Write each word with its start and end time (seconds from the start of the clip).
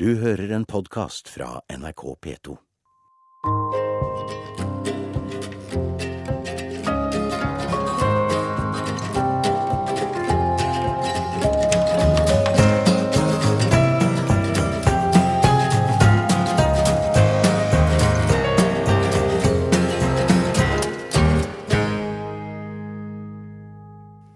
Du 0.00 0.16
hører 0.16 0.50
en 0.52 0.64
podkast 0.64 1.28
fra 1.28 1.60
NRK 1.72 2.02
P2. 2.24 2.56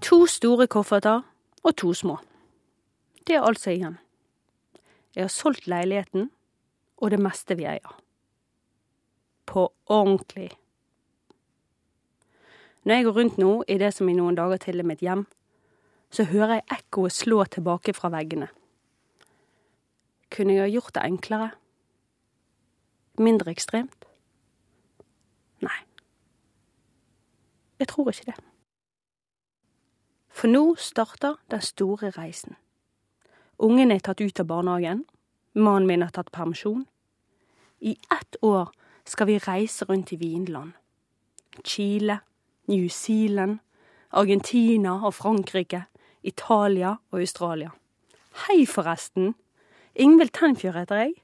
To 0.00 0.26
store 0.26 0.66
kofferter 0.66 1.20
og 1.62 1.76
to 1.76 1.92
små. 1.92 2.16
Det 3.26 3.34
er 3.36 3.42
altså 3.42 3.70
igjen. 3.70 4.00
Jeg 5.14 5.24
har 5.24 5.32
solgt 5.32 5.66
leiligheten 5.66 6.30
og 7.00 7.10
det 7.10 7.20
meste 7.20 7.56
vi 7.58 7.66
eier. 7.66 7.96
På 9.46 9.72
ordentlig. 9.86 10.50
Når 12.84 12.94
jeg 12.94 13.04
går 13.04 13.16
rundt 13.18 13.38
nå 13.38 13.52
i 13.68 13.78
det 13.80 13.92
som 13.94 14.08
i 14.08 14.16
noen 14.16 14.38
dager 14.38 14.60
til 14.62 14.80
er 14.80 14.86
mitt 14.88 15.02
hjem, 15.04 15.26
så 16.10 16.24
hører 16.24 16.60
jeg 16.60 16.78
ekkoet 16.78 17.14
slå 17.14 17.44
tilbake 17.44 17.94
fra 17.94 18.10
veggene. 18.12 18.48
Kunne 20.30 20.54
jeg 20.54 20.62
ha 20.62 20.70
gjort 20.70 20.94
det 20.94 21.04
enklere? 21.06 21.50
Mindre 23.18 23.50
ekstremt? 23.50 24.06
Nei. 25.60 25.76
Jeg 27.78 27.88
tror 27.88 28.10
ikke 28.12 28.30
det. 28.30 28.38
For 30.30 30.48
nå 30.48 30.74
starter 30.78 31.36
den 31.50 31.60
store 31.60 32.10
reisen. 32.16 32.56
Ungen 33.60 33.90
er 33.92 34.00
tatt 34.00 34.20
ut 34.20 34.40
av 34.40 34.46
barnehagen. 34.48 35.04
Mannen 35.52 35.86
min 35.86 36.02
har 36.02 36.12
tatt 36.16 36.32
permisjon. 36.32 36.86
I 37.80 37.96
ett 38.12 38.36
år 38.40 38.70
skal 39.04 39.26
vi 39.26 39.38
reise 39.38 39.84
rundt 39.84 40.12
i 40.12 40.16
vinland. 40.16 40.72
Chile, 41.64 42.20
New 42.68 42.88
Zealand, 42.88 43.58
Argentina 44.10 44.94
og 45.06 45.14
Frankrike, 45.14 45.84
Italia 46.22 46.96
og 47.10 47.20
Australia. 47.20 47.70
Hei, 48.46 48.64
forresten! 48.66 49.34
Ingvild 49.94 50.32
Tenfjord 50.32 50.78
heter 50.80 51.04
jeg. 51.04 51.14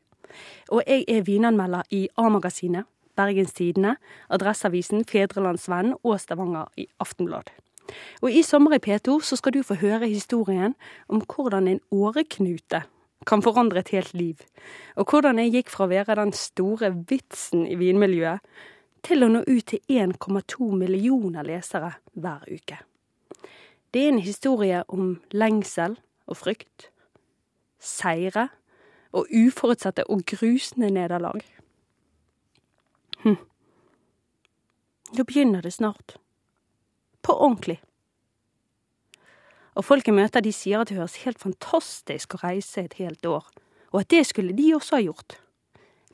Og 0.69 0.83
jeg 0.87 1.05
er 1.09 1.23
vinanmelder 1.23 1.89
i 1.91 2.09
A-magasinet, 2.19 2.85
Bergens 3.17 3.53
Tidende, 3.53 3.97
Adresseavisen, 4.29 5.05
Fedrelandsvennen 5.09 5.97
og 6.03 6.21
Stavanger 6.21 6.69
i 6.77 6.89
Aftenblad. 7.01 7.49
Og 8.23 8.33
i 8.33 8.43
Sommer 8.43 8.77
i 8.77 8.83
P2 8.83 9.21
så 9.23 9.39
skal 9.39 9.55
du 9.57 9.63
få 9.67 9.79
høre 9.81 10.09
historien 10.09 10.75
om 11.09 11.23
hvordan 11.23 11.69
en 11.69 11.81
åreknute 11.95 12.83
kan 13.27 13.43
forandre 13.43 13.83
et 13.83 13.93
helt 13.95 14.15
liv. 14.15 14.43
Og 14.97 15.11
hvordan 15.11 15.39
jeg 15.39 15.53
gikk 15.55 15.71
fra 15.73 15.87
å 15.87 15.93
være 15.93 16.19
den 16.19 16.33
store 16.37 16.93
vitsen 17.09 17.67
i 17.67 17.79
vinmiljøet 17.79 18.45
til 19.07 19.23
å 19.23 19.31
nå 19.31 19.43
ut 19.47 19.67
til 19.71 19.81
1,2 19.89 20.69
millioner 20.75 21.47
lesere 21.47 21.95
hver 22.15 22.47
uke. 22.51 22.79
Det 23.95 24.03
er 24.03 24.13
en 24.13 24.23
historie 24.23 24.83
om 24.89 25.17
lengsel 25.31 25.97
og 26.27 26.37
frykt, 26.37 26.91
seire 27.79 28.49
og 29.17 29.31
uforutsette 29.31 30.05
og 30.11 30.27
grusende 30.27 30.91
nederlag. 30.91 31.45
Hm. 33.23 33.39
Nå 35.17 35.25
begynner 35.25 35.63
det 35.63 35.77
snart 35.77 36.19
på 37.27 37.35
ordentlig. 37.35 37.81
Og 39.77 39.85
folk 39.85 40.07
jeg 40.09 40.17
møter, 40.17 40.41
de 40.41 40.55
sier 40.55 40.81
at 40.81 40.89
det 40.89 40.97
høres 40.97 41.21
helt 41.27 41.43
fantastisk 41.43 42.37
å 42.37 42.41
reise 42.45 42.87
et 42.87 42.97
helt 43.01 43.27
år, 43.29 43.45
og 43.93 44.01
at 44.01 44.11
det 44.15 44.23
skulle 44.31 44.57
de 44.57 44.71
også 44.77 44.97
ha 44.97 45.03
gjort. 45.05 45.37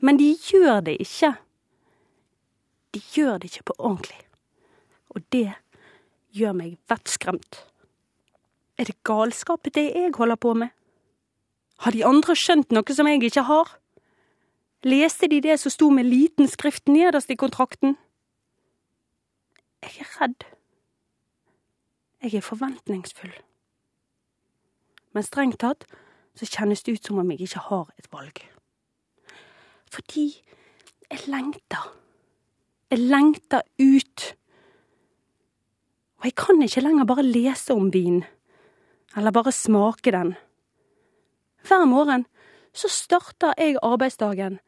Men 0.03 0.19
de 0.19 0.33
gjør 0.35 0.81
det 0.89 0.97
ikke. 0.99 1.31
De 2.93 3.01
gjør 3.15 3.37
det 3.39 3.51
ikke 3.51 3.69
på 3.71 3.77
ordentlig. 3.79 4.19
Og 5.15 5.23
det 5.31 5.53
gjør 6.35 6.57
meg 6.57 6.75
vettskremt. 6.91 7.61
Er 8.77 8.89
det 8.89 8.97
galskap, 9.07 9.69
det 9.71 9.85
jeg 9.93 10.11
holder 10.17 10.35
på 10.35 10.53
med? 10.57 10.73
Har 11.85 11.95
de 11.95 12.03
andre 12.05 12.35
skjønt 12.35 12.73
noe 12.73 12.95
som 12.95 13.07
jeg 13.07 13.21
ikke 13.23 13.45
har? 13.47 13.71
Leste 14.83 15.29
de 15.31 15.39
det 15.43 15.55
som 15.61 15.71
sto 15.71 15.87
med 15.93 16.09
liten 16.09 16.49
skrift 16.51 16.89
nederst 16.91 17.31
i 17.31 17.39
kontrakten? 17.39 17.95
Jeg 19.83 20.03
er 20.03 20.11
redd. 20.19 20.45
Jeg 22.23 22.37
er 22.39 22.45
forventningsfull. 22.45 23.33
Men 25.13 25.25
strengt 25.27 25.59
tatt 25.59 25.83
så 26.39 26.47
kjennes 26.47 26.83
det 26.85 26.95
ut 26.95 27.09
som 27.09 27.19
om 27.19 27.33
jeg 27.33 27.43
ikke 27.45 27.65
har 27.67 27.89
et 27.99 28.07
valg. 28.13 28.39
Fordi 29.91 30.29
jeg 31.11 31.27
lengter. 31.27 31.91
Jeg 32.89 33.03
lengter 33.11 33.61
ut. 33.77 34.25
Og 36.21 36.29
jeg 36.29 36.35
kan 36.39 36.63
ikke 36.63 36.81
lenger 36.81 37.05
bare 37.11 37.27
lese 37.27 37.75
om 37.75 37.91
vin, 37.93 38.23
eller 39.17 39.35
bare 39.35 39.51
smake 39.51 40.15
den. 40.15 40.35
Hver 41.67 41.85
morgen 41.85 42.25
så 42.73 42.87
starter 42.87 43.53
jeg 43.59 43.81
arbeidsdagen 43.83 44.61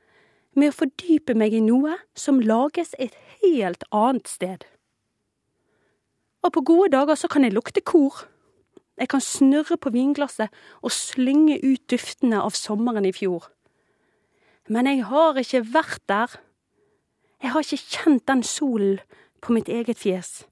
med 0.56 0.72
å 0.72 0.76
fordype 0.76 1.34
meg 1.40 1.56
i 1.56 1.64
noe 1.64 1.96
som 2.16 2.44
lages 2.44 2.94
et 3.00 3.16
helt 3.42 3.88
annet 3.96 4.28
sted. 4.28 4.68
Og 6.46 6.54
på 6.54 6.62
gode 6.62 6.92
dager 6.94 7.18
så 7.18 7.28
kan 7.32 7.44
jeg 7.44 7.56
lukte 7.56 7.82
kor. 7.82 8.28
Jeg 8.98 9.10
kan 9.10 9.22
snurre 9.22 9.78
på 9.82 9.90
vinglasset 9.90 10.54
og 10.82 10.94
slynge 10.94 11.58
ut 11.64 11.84
duftene 11.92 12.40
av 12.40 12.54
sommeren 12.56 13.06
i 13.06 13.14
fjor. 13.16 13.50
Men 14.70 14.88
jeg 14.88 15.04
har 15.10 15.38
ikke 15.42 15.66
vært 15.74 16.04
der. 16.10 16.38
Jeg 17.42 17.52
har 17.52 17.66
ikke 17.66 17.82
kjent 17.98 18.28
den 18.30 18.44
solen 18.44 19.00
på 19.42 19.54
mitt 19.54 19.70
eget 19.70 20.00
fjes, 20.00 20.46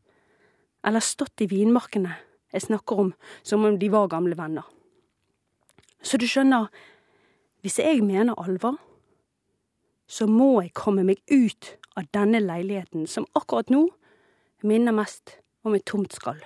eller 0.86 1.02
stått 1.02 1.42
i 1.42 1.50
vinmarkene 1.50 2.18
jeg 2.54 2.68
snakker 2.68 3.00
om 3.02 3.14
som 3.42 3.66
om 3.66 3.80
de 3.80 3.90
var 3.90 4.12
gamle 4.12 4.38
venner. 4.38 4.66
Så 6.04 6.20
du 6.22 6.28
skjønner, 6.28 6.68
hvis 7.62 7.80
jeg 7.80 8.04
mener 8.06 8.38
alvor, 8.38 8.78
så 10.06 10.28
må 10.28 10.62
jeg 10.62 10.76
komme 10.78 11.06
meg 11.08 11.24
ut 11.32 11.72
av 11.98 12.06
denne 12.14 12.44
leiligheten 12.44 13.08
som 13.10 13.26
akkurat 13.34 13.72
nå 13.74 13.88
minner 14.62 14.94
mest 14.94 15.40
om 15.64 15.72
med 15.72 15.86
tomt 15.86 16.14
skall. 16.14 16.40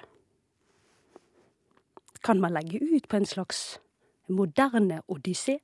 Kan 2.23 2.41
man 2.41 2.53
legge 2.53 2.79
ut 2.79 3.07
på 3.07 3.17
en 3.17 3.25
slags 3.25 3.79
moderne 4.27 5.01
odyssé? 5.07 5.59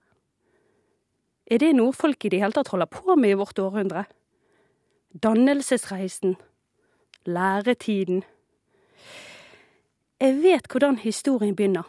Er 1.46 1.60
det 1.60 1.74
noe 1.76 1.94
folk 1.94 2.26
i 2.26 2.30
det 2.32 2.40
hele 2.40 2.56
tatt 2.56 2.72
holder 2.72 2.90
på 2.90 3.16
med 3.16 3.34
i 3.34 3.38
vårt 3.38 3.60
århundre? 3.60 4.06
Dannelsesreisen? 5.14 6.36
Læretiden? 7.26 8.24
Jeg 10.20 10.44
vet 10.44 10.68
hvordan 10.72 10.98
historien 10.98 11.56
begynner, 11.56 11.84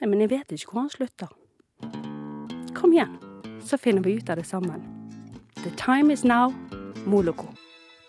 men 0.00 0.20
jeg 0.20 0.30
vet 0.30 0.52
ikke 0.52 0.72
hvor 0.72 0.84
han 0.84 0.90
slutter. 0.90 1.32
Kom 2.74 2.92
igjen, 2.92 3.16
så 3.64 3.76
finner 3.80 4.04
vi 4.04 4.18
ut 4.18 4.30
av 4.30 4.36
det 4.36 4.46
sammen. 4.46 4.84
The 5.62 5.70
time 5.76 6.12
is 6.12 6.24
now, 6.24 6.52
Moloko. 7.06 7.48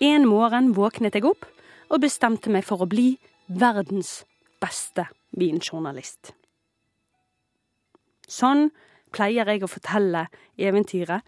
En 0.02 0.28
morgen 0.28 0.74
våknet 0.76 1.16
jeg 1.16 1.26
opp 1.26 1.46
og 1.94 2.02
bestemte 2.02 2.50
meg 2.50 2.66
for 2.66 2.82
å 2.82 2.90
bli 2.90 3.14
verdens 3.48 4.24
beste 4.64 5.06
vinjournalist. 5.38 6.34
Sånn 8.30 8.72
pleier 9.14 9.50
jeg 9.52 9.64
å 9.64 9.70
fortelle 9.70 10.26
eventyret 10.58 11.22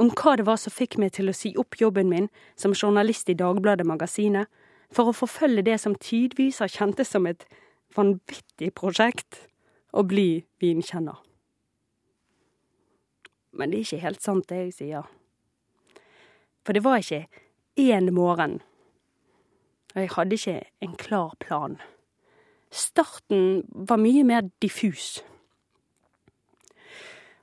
om 0.00 0.08
hva 0.12 0.36
det 0.38 0.46
var 0.48 0.60
som 0.60 0.72
fikk 0.72 0.96
meg 1.00 1.12
til 1.16 1.28
å 1.28 1.36
si 1.36 1.52
opp 1.60 1.76
jobben 1.80 2.08
min 2.08 2.30
som 2.56 2.74
journalist 2.76 3.28
i 3.32 3.36
Dagbladet 3.36 3.86
Magasinet, 3.88 4.48
for 4.92 5.10
å 5.10 5.16
forfølge 5.16 5.64
det 5.66 5.80
som 5.82 5.96
tidvis 5.98 6.60
har 6.62 6.70
kjentes 6.70 7.10
som 7.10 7.26
et 7.26 7.44
vanvittig 7.96 8.70
prosjekt 8.76 9.42
å 9.92 10.04
bli 10.06 10.44
vinkjenner. 10.62 11.16
Men 13.56 13.72
det 13.72 13.80
er 13.80 13.86
ikke 13.88 14.04
helt 14.04 14.22
sant, 14.22 14.48
det 14.48 14.60
jeg 14.66 14.74
sier. 14.76 15.08
For 16.64 16.76
det 16.76 16.84
var 16.84 17.00
ikke 17.00 17.24
én 17.80 18.12
morgen, 18.14 18.60
og 19.96 20.02
jeg 20.02 20.10
hadde 20.12 20.36
ikke 20.36 20.60
en 20.84 20.96
klar 21.00 21.32
plan. 21.40 21.78
Starten 22.70 23.62
var 23.88 23.96
mye 23.96 24.26
mer 24.28 24.44
diffus. 24.60 25.22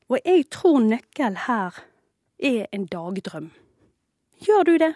Og 0.05 0.19
jeg 0.21 0.45
tror 0.53 0.83
nøkkel 0.85 1.39
her 1.47 1.79
er 2.37 2.67
en 2.75 2.85
dagdrøm. 2.85 3.49
Gjør 4.45 4.69
du 4.69 4.73
det? 4.77 4.93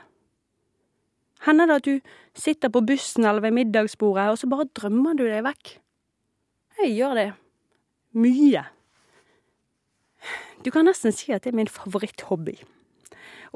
Hender 1.48 1.65
det 1.65 1.80
at 1.81 1.86
du 1.86 2.00
sitter 2.38 2.69
på 2.69 2.83
bussen 2.86 3.25
eller 3.25 3.42
ved 3.42 3.56
middagsbordet, 3.57 4.30
og 4.30 4.38
så 4.38 4.50
bare 4.50 4.69
drømmer 4.77 5.18
du 5.18 5.25
deg 5.25 5.42
vekk? 5.48 5.77
Jeg 6.83 6.94
gjør 6.94 7.18
det. 7.18 7.30
Mye. 8.13 8.68
Du 10.65 10.69
kan 10.74 10.86
nesten 10.86 11.13
si 11.15 11.33
at 11.33 11.45
det 11.45 11.56
er 11.56 11.57
min 11.57 11.71
favoritthobby. 11.71 12.53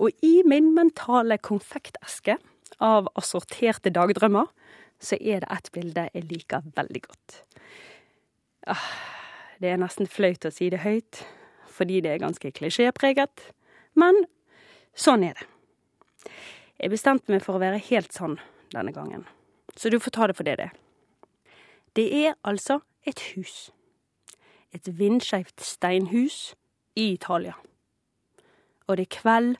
Og 0.01 0.09
i 0.25 0.41
min 0.47 0.73
mentale 0.73 1.37
konfekteske 1.37 2.39
av 2.79 3.09
assorterte 3.19 3.91
dagdrømmer, 3.93 4.47
så 5.01 5.17
er 5.19 5.41
det 5.41 5.49
ett 5.51 5.71
bilde 5.73 6.07
jeg 6.13 6.27
liker 6.29 6.67
veldig 6.75 7.01
godt. 7.07 7.37
Ah, 8.69 8.89
det 9.61 9.71
er 9.71 9.81
nesten 9.81 10.09
flaut 10.09 10.45
å 10.45 10.53
si 10.53 10.69
det 10.69 10.83
høyt, 10.85 11.23
fordi 11.71 12.01
det 12.05 12.13
er 12.13 12.23
ganske 12.23 12.53
klisjépreget, 12.53 13.49
men 13.97 14.23
sånn 14.93 15.25
er 15.25 15.39
det. 15.39 15.47
Jeg 16.81 16.93
bestemte 16.93 17.33
meg 17.33 17.43
for 17.45 17.57
å 17.57 17.61
være 17.61 17.81
helt 17.91 18.13
sann 18.13 18.37
denne 18.73 18.93
gangen, 18.93 19.25
så 19.75 19.89
du 19.89 19.99
får 19.99 20.15
ta 20.17 20.29
det 20.29 20.37
for 20.37 20.47
det 20.47 20.57
det 20.61 20.69
er. 20.69 20.77
Det 21.97 22.07
er 22.25 22.37
altså 22.47 22.79
et 23.03 23.19
hus. 23.33 23.71
Et 24.71 24.87
vindskeivt 24.87 25.59
steinhus 25.59 26.53
i 26.95 27.11
Italia. 27.13 27.57
Og 28.87 28.97
det 28.97 29.09
er 29.09 29.17
kveld, 29.17 29.57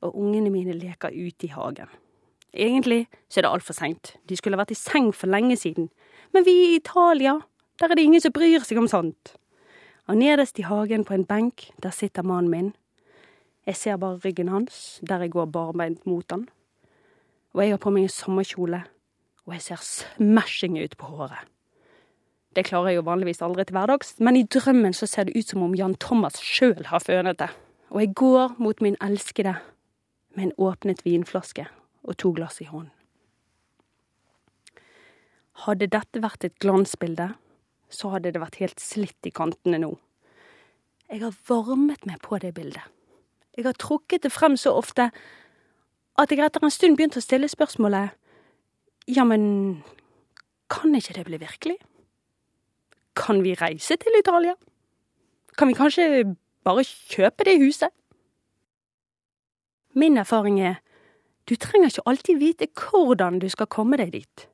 og 0.00 0.14
ungene 0.18 0.50
mine 0.50 0.74
leker 0.74 1.10
ute 1.14 1.46
i 1.46 1.52
hagen. 1.54 1.90
Egentlig 2.54 3.06
så 3.28 3.40
er 3.40 3.44
det 3.44 3.52
altfor 3.52 3.76
seint. 3.76 4.14
De 4.28 4.36
skulle 4.36 4.58
vært 4.58 4.72
i 4.72 4.78
seng 4.78 5.10
for 5.14 5.28
lenge 5.28 5.56
siden. 5.56 5.90
Men 6.32 6.44
vi 6.44 6.52
i 6.52 6.76
Italia, 6.76 7.38
der 7.80 7.90
er 7.90 7.94
det 7.94 8.04
ingen 8.04 8.24
som 8.24 8.32
bryr 8.32 8.64
seg 8.64 8.80
om 8.80 8.88
sånt. 8.88 9.34
Og 10.08 10.16
nederst 10.16 10.58
i 10.58 10.64
hagen 10.64 11.04
på 11.04 11.14
en 11.14 11.26
benk, 11.28 11.68
der 11.82 11.92
sitter 11.92 12.24
mannen 12.24 12.50
min. 12.50 12.70
Jeg 13.66 13.76
ser 13.76 14.00
bare 14.00 14.20
ryggen 14.24 14.48
hans, 14.48 15.00
der 15.08 15.20
jeg 15.20 15.34
går 15.34 15.50
barbeint 15.52 16.06
mot 16.06 16.24
han. 16.30 16.48
Og 17.52 17.62
jeg 17.62 17.74
har 17.74 17.82
på 17.82 17.92
meg 17.92 18.06
en 18.06 18.12
sommerkjole, 18.12 18.82
og 19.44 19.54
jeg 19.54 19.62
ser 19.62 19.84
smashing 19.84 20.78
ut 20.80 20.96
på 20.96 21.12
håret. 21.12 21.48
Det 22.56 22.64
klarer 22.64 22.94
jeg 22.94 22.98
jo 22.98 23.06
vanligvis 23.06 23.42
aldri 23.44 23.66
til 23.68 23.76
hverdags, 23.76 24.14
men 24.24 24.36
i 24.36 24.46
drømmen 24.48 24.96
så 24.96 25.06
ser 25.06 25.28
det 25.28 25.36
ut 25.36 25.52
som 25.52 25.62
om 25.62 25.76
Jan 25.76 25.98
Thomas 26.00 26.40
sjøl 26.40 26.80
har 26.88 27.04
fønet 27.04 27.38
det. 27.42 27.50
Og 27.92 28.00
jeg 28.00 28.14
går 28.16 28.56
mot 28.58 28.80
min 28.80 28.96
elskede 29.04 29.54
med 30.34 30.48
en 30.48 30.56
åpnet 30.58 31.04
vinflaske 31.04 31.68
og 32.04 32.16
to 32.16 32.32
glass 32.36 32.60
i 32.62 32.68
hånden. 32.68 32.92
Hadde 35.64 35.88
dette 35.90 36.22
vært 36.22 36.44
et 36.46 36.58
glansbilde, 36.62 37.32
så 37.90 38.12
hadde 38.12 38.30
det 38.34 38.42
vært 38.42 38.60
helt 38.60 38.78
slitt 38.82 39.26
i 39.26 39.34
kantene 39.34 39.80
nå. 39.82 39.90
Jeg 41.08 41.24
har 41.24 41.34
varmet 41.48 42.04
meg 42.06 42.20
på 42.22 42.38
det 42.38 42.52
bildet. 42.54 42.84
Jeg 43.56 43.66
har 43.66 43.74
trukket 43.80 44.22
det 44.22 44.30
frem 44.30 44.54
så 44.60 44.76
ofte 44.78 45.08
at 46.18 46.30
jeg 46.30 46.42
etter 46.44 46.62
en 46.62 46.74
stund 46.74 46.98
begynte 46.98 47.18
å 47.18 47.24
stille 47.24 47.48
spørsmålet 47.50 48.14
Ja, 49.08 49.24
men 49.24 49.82
kan 50.70 50.94
ikke 50.94 51.14
det 51.16 51.24
bli 51.26 51.38
virkelig? 51.40 51.78
Kan 53.16 53.42
vi 53.42 53.56
reise 53.58 53.96
til 53.96 54.18
Italia? 54.18 54.54
Kan 55.56 55.68
vi 55.68 55.74
kanskje 55.74 56.36
bare 56.62 56.84
kjøpe 56.84 57.46
det 57.48 57.56
huset? 57.58 57.90
Min 59.94 60.20
erfaring 60.20 60.60
er 60.60 60.76
du 61.48 61.56
trenger 61.56 61.88
ikke 61.88 62.06
alltid 62.10 62.40
vite 62.42 62.68
hvordan 62.76 63.40
du 63.40 63.48
skal 63.48 63.70
komme 63.72 63.98
deg 64.00 64.12
dit, 64.12 64.46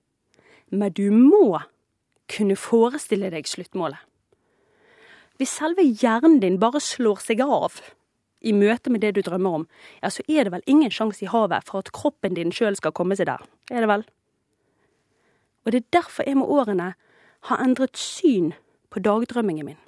men 0.70 0.94
du 0.94 1.10
må 1.10 1.58
kunne 2.30 2.56
forestille 2.56 3.30
deg 3.34 3.48
sluttmålet. 3.50 3.98
Hvis 5.38 5.56
selve 5.58 5.82
hjernen 5.82 6.38
din 6.42 6.60
bare 6.62 6.78
slår 6.80 7.18
seg 7.24 7.42
av 7.42 7.80
i 8.44 8.52
møte 8.54 8.92
med 8.92 9.02
det 9.02 9.14
du 9.16 9.22
drømmer 9.26 9.58
om, 9.58 9.64
ja, 10.02 10.10
så 10.12 10.22
er 10.30 10.46
det 10.46 10.52
vel 10.54 10.66
ingen 10.70 10.92
sjanse 10.94 11.24
i 11.24 11.30
havet 11.30 11.66
for 11.66 11.82
at 11.82 11.90
kroppen 11.96 12.36
din 12.38 12.54
sjøl 12.54 12.76
skal 12.78 12.94
komme 12.94 13.16
seg 13.18 13.26
der, 13.30 13.42
er 13.72 13.82
det 13.82 13.90
vel? 13.90 14.06
Og 15.64 15.72
det 15.72 15.80
er 15.80 15.98
derfor 15.98 16.28
jeg 16.28 16.38
med 16.38 16.52
årene 16.52 16.92
har 17.48 17.62
endret 17.64 17.98
syn 17.98 18.52
på 18.92 19.02
dagdrømmingen 19.02 19.66
min. 19.66 19.80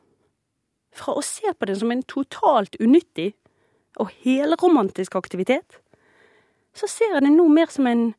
Fra 0.96 1.14
å 1.14 1.24
se 1.24 1.52
på 1.52 1.68
den 1.68 1.78
som 1.78 1.92
en 1.92 2.04
totalt 2.08 2.78
unyttig 2.80 3.34
og 4.00 4.10
helromantisk 4.24 5.14
aktivitet, 5.20 5.78
så 6.76 6.88
ser 6.90 7.14
jeg 7.14 7.24
det 7.24 7.32
nå 7.32 7.46
mer 7.48 7.70
som 7.72 7.88
en 7.88 8.10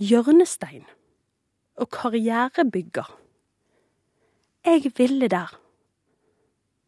hjørnestein 0.00 0.86
og 1.78 1.90
karrierebygger. 1.94 3.08
Jeg 4.66 4.92
ville 4.96 5.28
der, 5.28 5.52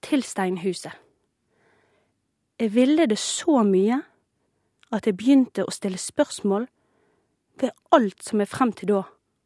til 0.02 0.22
steinhuset. 0.24 0.92
Jeg 2.60 2.74
ville 2.74 3.06
det 3.06 3.18
så 3.18 3.62
mye 3.64 4.00
at 4.92 5.06
jeg 5.06 5.16
begynte 5.16 5.64
å 5.64 5.72
stille 5.72 6.00
spørsmål 6.00 6.66
ved 7.60 7.70
alt 7.92 8.24
som 8.24 8.40
jeg 8.40 8.50
frem 8.50 8.72
til 8.72 8.94
da 8.94 9.02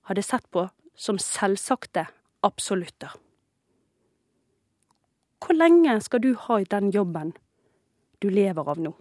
hadde 0.08 0.24
sett 0.24 0.46
på 0.54 0.68
som 0.94 1.18
selvsagte 1.18 2.06
absolutter. 2.46 3.12
Hvor 5.42 5.58
lenge 5.58 5.98
skal 6.00 6.22
du 6.22 6.32
ha 6.46 6.60
den 6.70 6.90
jobben 6.94 7.34
du 8.22 8.30
lever 8.30 8.70
av 8.70 8.80
nå? 8.80 8.94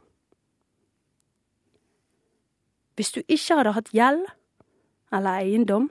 Hvis 2.96 3.12
du 3.12 3.22
ikke 3.28 3.58
hadde 3.58 3.74
hatt 3.74 3.92
gjeld 3.94 4.26
eller 5.14 5.42
eiendom, 5.42 5.90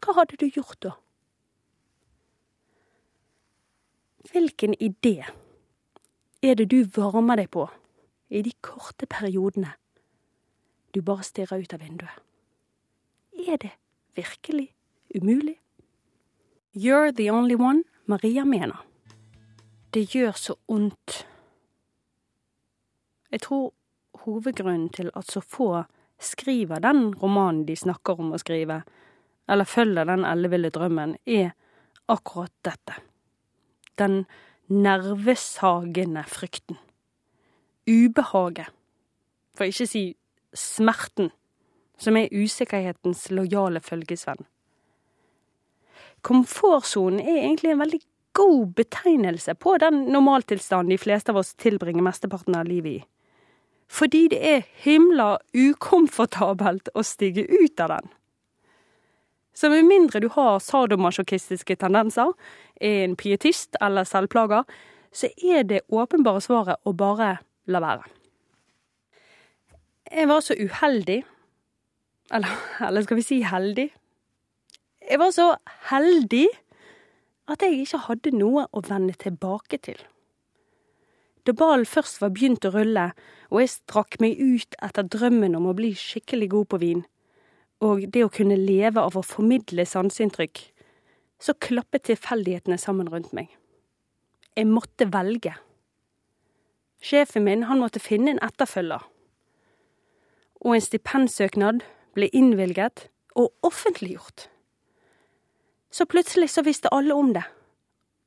hva 0.00 0.16
hadde 0.20 0.38
du 0.40 0.46
gjort 0.48 0.78
da? 0.84 0.94
Hvilken 4.30 4.76
idé 4.78 5.24
er 6.42 6.54
det 6.56 6.68
du 6.70 6.84
varmer 6.96 7.40
deg 7.40 7.50
på 7.50 7.66
i 8.30 8.42
de 8.46 8.52
korte 8.62 9.08
periodene 9.10 9.72
du 10.94 11.02
bare 11.02 11.26
stirrer 11.26 11.62
ut 11.62 11.74
av 11.74 11.82
vinduet? 11.82 12.14
Er 13.34 13.58
det 13.58 13.72
virkelig 14.14 14.70
umulig? 15.14 15.58
You're 16.74 17.10
the 17.10 17.30
only 17.30 17.54
one, 17.54 17.82
Maria 18.06 18.44
mener. 18.44 18.86
Det 19.94 20.14
gjør 20.14 20.32
så 20.32 20.54
ondt. 20.68 21.26
Jeg 23.30 23.40
tror 23.40 23.72
hovedgrunnen 24.24 24.88
til 24.94 25.10
at 25.16 25.30
så 25.30 25.40
få 25.40 25.84
skriver 26.20 26.82
den 26.84 27.14
romanen 27.14 27.64
de 27.66 27.76
snakker 27.76 28.20
om 28.20 28.34
å 28.34 28.40
skrive, 28.40 28.82
eller 29.50 29.68
følger 29.68 30.08
den 30.08 30.24
elleville 30.28 30.70
drømmen, 30.70 31.16
er 31.26 31.54
akkurat 32.10 32.52
dette. 32.66 33.00
Den 33.98 34.24
nervesagende 34.70 36.22
frykten. 36.28 36.78
Ubehaget. 37.88 38.70
For 39.56 39.66
ikke 39.66 39.88
si 39.88 40.04
smerten, 40.54 41.32
som 42.00 42.16
er 42.16 42.32
usikkerhetens 42.32 43.26
lojale 43.34 43.82
følgesvenn. 43.84 44.46
Komfortsonen 46.22 47.20
er 47.20 47.42
egentlig 47.42 47.72
en 47.72 47.82
veldig 47.82 48.00
god 48.36 48.74
betegnelse 48.76 49.54
på 49.58 49.76
den 49.80 50.04
normaltilstanden 50.12 50.92
de 50.92 51.00
fleste 51.00 51.32
av 51.32 51.40
oss 51.40 51.54
tilbringer 51.58 52.04
mesteparten 52.04 52.56
av 52.56 52.68
livet 52.68 53.00
i. 53.00 53.00
Fordi 53.90 54.28
det 54.30 54.38
er 54.46 54.66
himla 54.84 55.34
ukomfortabelt 55.56 56.92
å 56.94 57.02
stige 57.02 57.42
ut 57.50 57.80
av 57.82 57.96
den. 57.96 58.12
Så 59.54 59.68
med 59.68 59.84
mindre 59.84 60.22
du 60.22 60.28
har 60.32 60.60
sadomasochistiske 60.62 61.74
tendenser, 61.76 62.30
er 62.80 63.04
en 63.04 63.16
pietist 63.18 63.76
eller 63.82 64.06
selvplager, 64.06 64.62
så 65.12 65.28
er 65.42 65.66
det 65.66 65.82
åpenbare 65.90 66.40
svaret 66.40 66.78
å 66.86 66.94
bare 66.94 67.40
la 67.66 67.82
være. 67.82 68.06
Jeg 70.10 70.28
var 70.30 70.40
så 70.42 70.54
uheldig, 70.54 71.18
eller, 72.34 72.62
eller 72.86 73.02
skal 73.02 73.18
vi 73.18 73.26
si 73.26 73.40
heldig? 73.46 73.90
Jeg 75.10 75.18
var 75.18 75.34
så 75.34 75.50
heldig 75.90 76.46
at 77.50 77.62
jeg 77.66 77.82
ikke 77.82 78.04
hadde 78.06 78.32
noe 78.38 78.64
å 78.70 78.82
vende 78.86 79.18
tilbake 79.18 79.82
til. 79.82 79.98
Da 81.46 81.54
ballen 81.56 81.86
først 81.88 82.20
var 82.20 82.32
begynt 82.34 82.66
å 82.68 82.72
rulle, 82.74 83.10
og 83.50 83.62
jeg 83.62 83.72
strakk 83.72 84.18
meg 84.20 84.40
ut 84.40 84.76
etter 84.82 85.06
drømmen 85.08 85.56
om 85.56 85.70
å 85.70 85.76
bli 85.76 85.94
skikkelig 85.96 86.50
god 86.52 86.68
på 86.72 86.80
vin, 86.82 87.04
og 87.80 88.04
det 88.12 88.24
å 88.26 88.32
kunne 88.32 88.58
leve 88.60 89.00
av 89.00 89.16
å 89.16 89.24
formidle 89.24 89.86
sanseinntrykk, 89.88 90.60
så 91.40 91.56
klappet 91.56 92.04
tilfeldighetene 92.10 92.76
sammen 92.78 93.08
rundt 93.08 93.32
meg. 93.32 93.48
Jeg 94.56 94.68
måtte 94.68 95.08
velge. 95.08 95.54
Sjefen 97.00 97.46
min, 97.46 97.64
han 97.70 97.80
måtte 97.80 98.02
finne 98.02 98.34
en 98.34 98.42
etterfølger. 98.44 99.06
Og 100.60 100.76
en 100.76 100.84
stipendsøknad 100.84 101.80
ble 102.12 102.28
innvilget 102.36 103.06
og 103.32 103.54
offentliggjort. 103.64 104.50
Så 105.90 106.04
plutselig 106.04 106.50
så 106.52 106.62
visste 106.66 106.92
alle 106.92 107.16
om 107.16 107.32
det, 107.34 107.46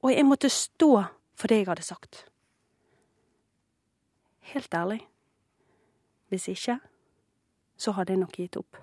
og 0.01 0.11
jeg 0.11 0.25
måtte 0.25 0.49
stå 0.49 0.93
for 1.37 1.51
det 1.51 1.61
jeg 1.61 1.69
hadde 1.69 1.85
sagt. 1.85 2.25
Helt 4.51 4.73
ærlig, 4.73 4.99
hvis 6.27 6.47
ikke, 6.51 6.79
så 7.77 7.93
hadde 7.95 8.13
jeg 8.13 8.19
nok 8.19 8.35
gitt 8.35 8.57
opp. 8.59 8.77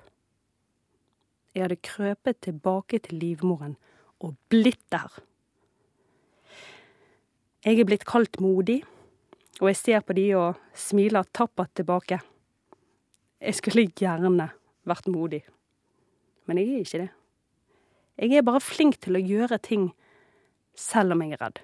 Jeg 1.55 1.65
hadde 1.65 1.77
krøpet 1.83 2.41
tilbake 2.47 3.01
til 3.05 3.19
livmoren 3.21 3.77
og 4.21 4.37
blitt 4.49 4.83
der. 4.93 5.21
Jeg 7.65 7.81
er 7.81 7.85
blitt 7.85 8.07
kalt 8.09 8.41
modig, 8.41 8.81
og 9.61 9.69
jeg 9.69 9.77
ser 9.77 10.01
på 10.01 10.17
de 10.17 10.27
og 10.39 10.61
smiler 10.75 11.29
tappert 11.37 11.75
tilbake. 11.77 12.21
Jeg 13.41 13.57
skulle 13.59 13.91
gjerne 13.97 14.49
vært 14.89 15.09
modig, 15.13 15.43
men 16.47 16.61
jeg 16.61 16.73
er 16.73 16.87
ikke 16.87 17.03
det. 17.05 17.11
Jeg 18.21 18.37
er 18.37 18.47
bare 18.49 18.61
flink 18.61 18.99
til 19.01 19.17
å 19.17 19.25
gjøre 19.25 19.59
ting 19.65 19.91
selv 20.77 21.13
om 21.13 21.23
jeg 21.25 21.37
er 21.37 21.45
redd. 21.45 21.61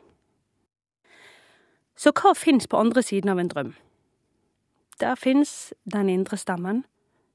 Så 1.96 2.12
hva 2.12 2.34
fins 2.36 2.68
på 2.68 2.76
andre 2.80 3.02
siden 3.04 3.32
av 3.32 3.40
en 3.40 3.48
drøm? 3.48 3.74
Der 5.00 5.14
fins 5.14 5.74
den 5.84 6.08
indre 6.08 6.36
stemmen 6.36 6.84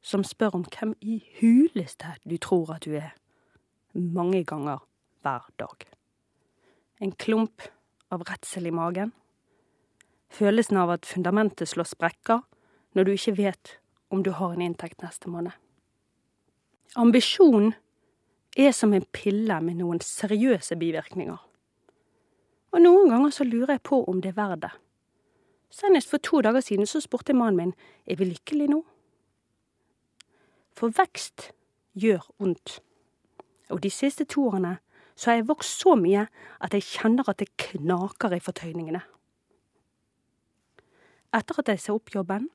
som 0.01 0.23
spør 0.25 0.55
om 0.57 0.63
hvem 0.65 0.95
i 1.01 1.19
huleste 1.39 2.15
du 2.25 2.37
tror 2.41 2.73
at 2.73 2.85
du 2.85 2.95
er, 2.97 3.11
mange 3.93 4.43
ganger 4.43 4.81
hver 5.21 5.45
dag. 5.59 5.85
En 7.01 7.11
klump 7.11 7.61
av 8.09 8.25
redsel 8.25 8.65
i 8.65 8.73
magen, 8.73 9.13
følelsen 10.33 10.77
av 10.81 10.95
at 10.95 11.05
fundamentet 11.05 11.69
slår 11.69 11.91
sprekker 11.91 12.41
når 12.97 13.03
du 13.03 13.13
ikke 13.13 13.37
vet 13.37 13.77
om 14.09 14.23
du 14.23 14.31
har 14.31 14.55
en 14.55 14.65
inntekt 14.65 15.03
neste 15.05 15.29
måned. 15.29 15.53
Ambisjon 16.97 17.73
er 18.57 18.73
som 18.75 18.93
en 18.93 19.05
pille 19.13 19.61
med 19.61 19.77
noen 19.79 20.01
seriøse 20.03 20.75
bivirkninger. 20.75 21.37
Og 22.71 22.81
noen 22.81 23.11
ganger 23.11 23.35
så 23.35 23.45
lurer 23.45 23.77
jeg 23.77 23.85
på 23.87 24.01
om 24.07 24.19
det 24.23 24.33
er 24.33 24.39
verdt 24.39 24.65
det. 24.65 24.71
Senest 25.71 26.09
for 26.09 26.17
to 26.17 26.41
dager 26.41 26.59
siden 26.59 26.85
så 26.85 26.99
spurte 26.99 27.33
mannen 27.33 27.57
min 27.57 27.73
er 28.05 28.19
vi 28.19 28.27
lykkelige 28.27 28.71
nå. 28.73 28.83
For 30.75 30.91
vekst 30.97 31.51
gjør 31.95 32.27
ondt. 32.39 32.79
Og 33.69 33.83
de 33.83 33.89
siste 33.89 34.25
to 34.25 34.47
årene 34.51 34.77
så 35.15 35.31
har 35.31 35.39
jeg 35.39 35.47
vokst 35.47 35.79
så 35.79 35.95
mye 35.95 36.25
at 36.59 36.73
jeg 36.73 36.83
kjenner 36.83 37.29
at 37.29 37.39
det 37.39 37.51
knaker 37.57 38.35
i 38.35 38.39
fortøyningene. 38.43 39.01
Etter 41.31 41.61
at 41.61 41.69
jeg 41.71 41.79
sa 41.79 41.95
opp 41.95 42.11
jobben 42.11 42.49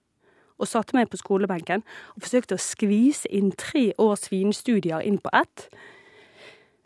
og 0.60 0.68
satte 0.68 0.96
meg 0.96 1.08
på 1.12 1.20
skolebenken 1.20 1.84
og 2.16 2.24
forsøkte 2.24 2.56
å 2.56 2.60
skvise 2.60 3.28
inn 3.32 3.52
tre 3.56 3.90
års 4.00 4.28
vinstudier 4.32 5.04
inn 5.04 5.18
på 5.20 5.32
ett, 5.36 5.68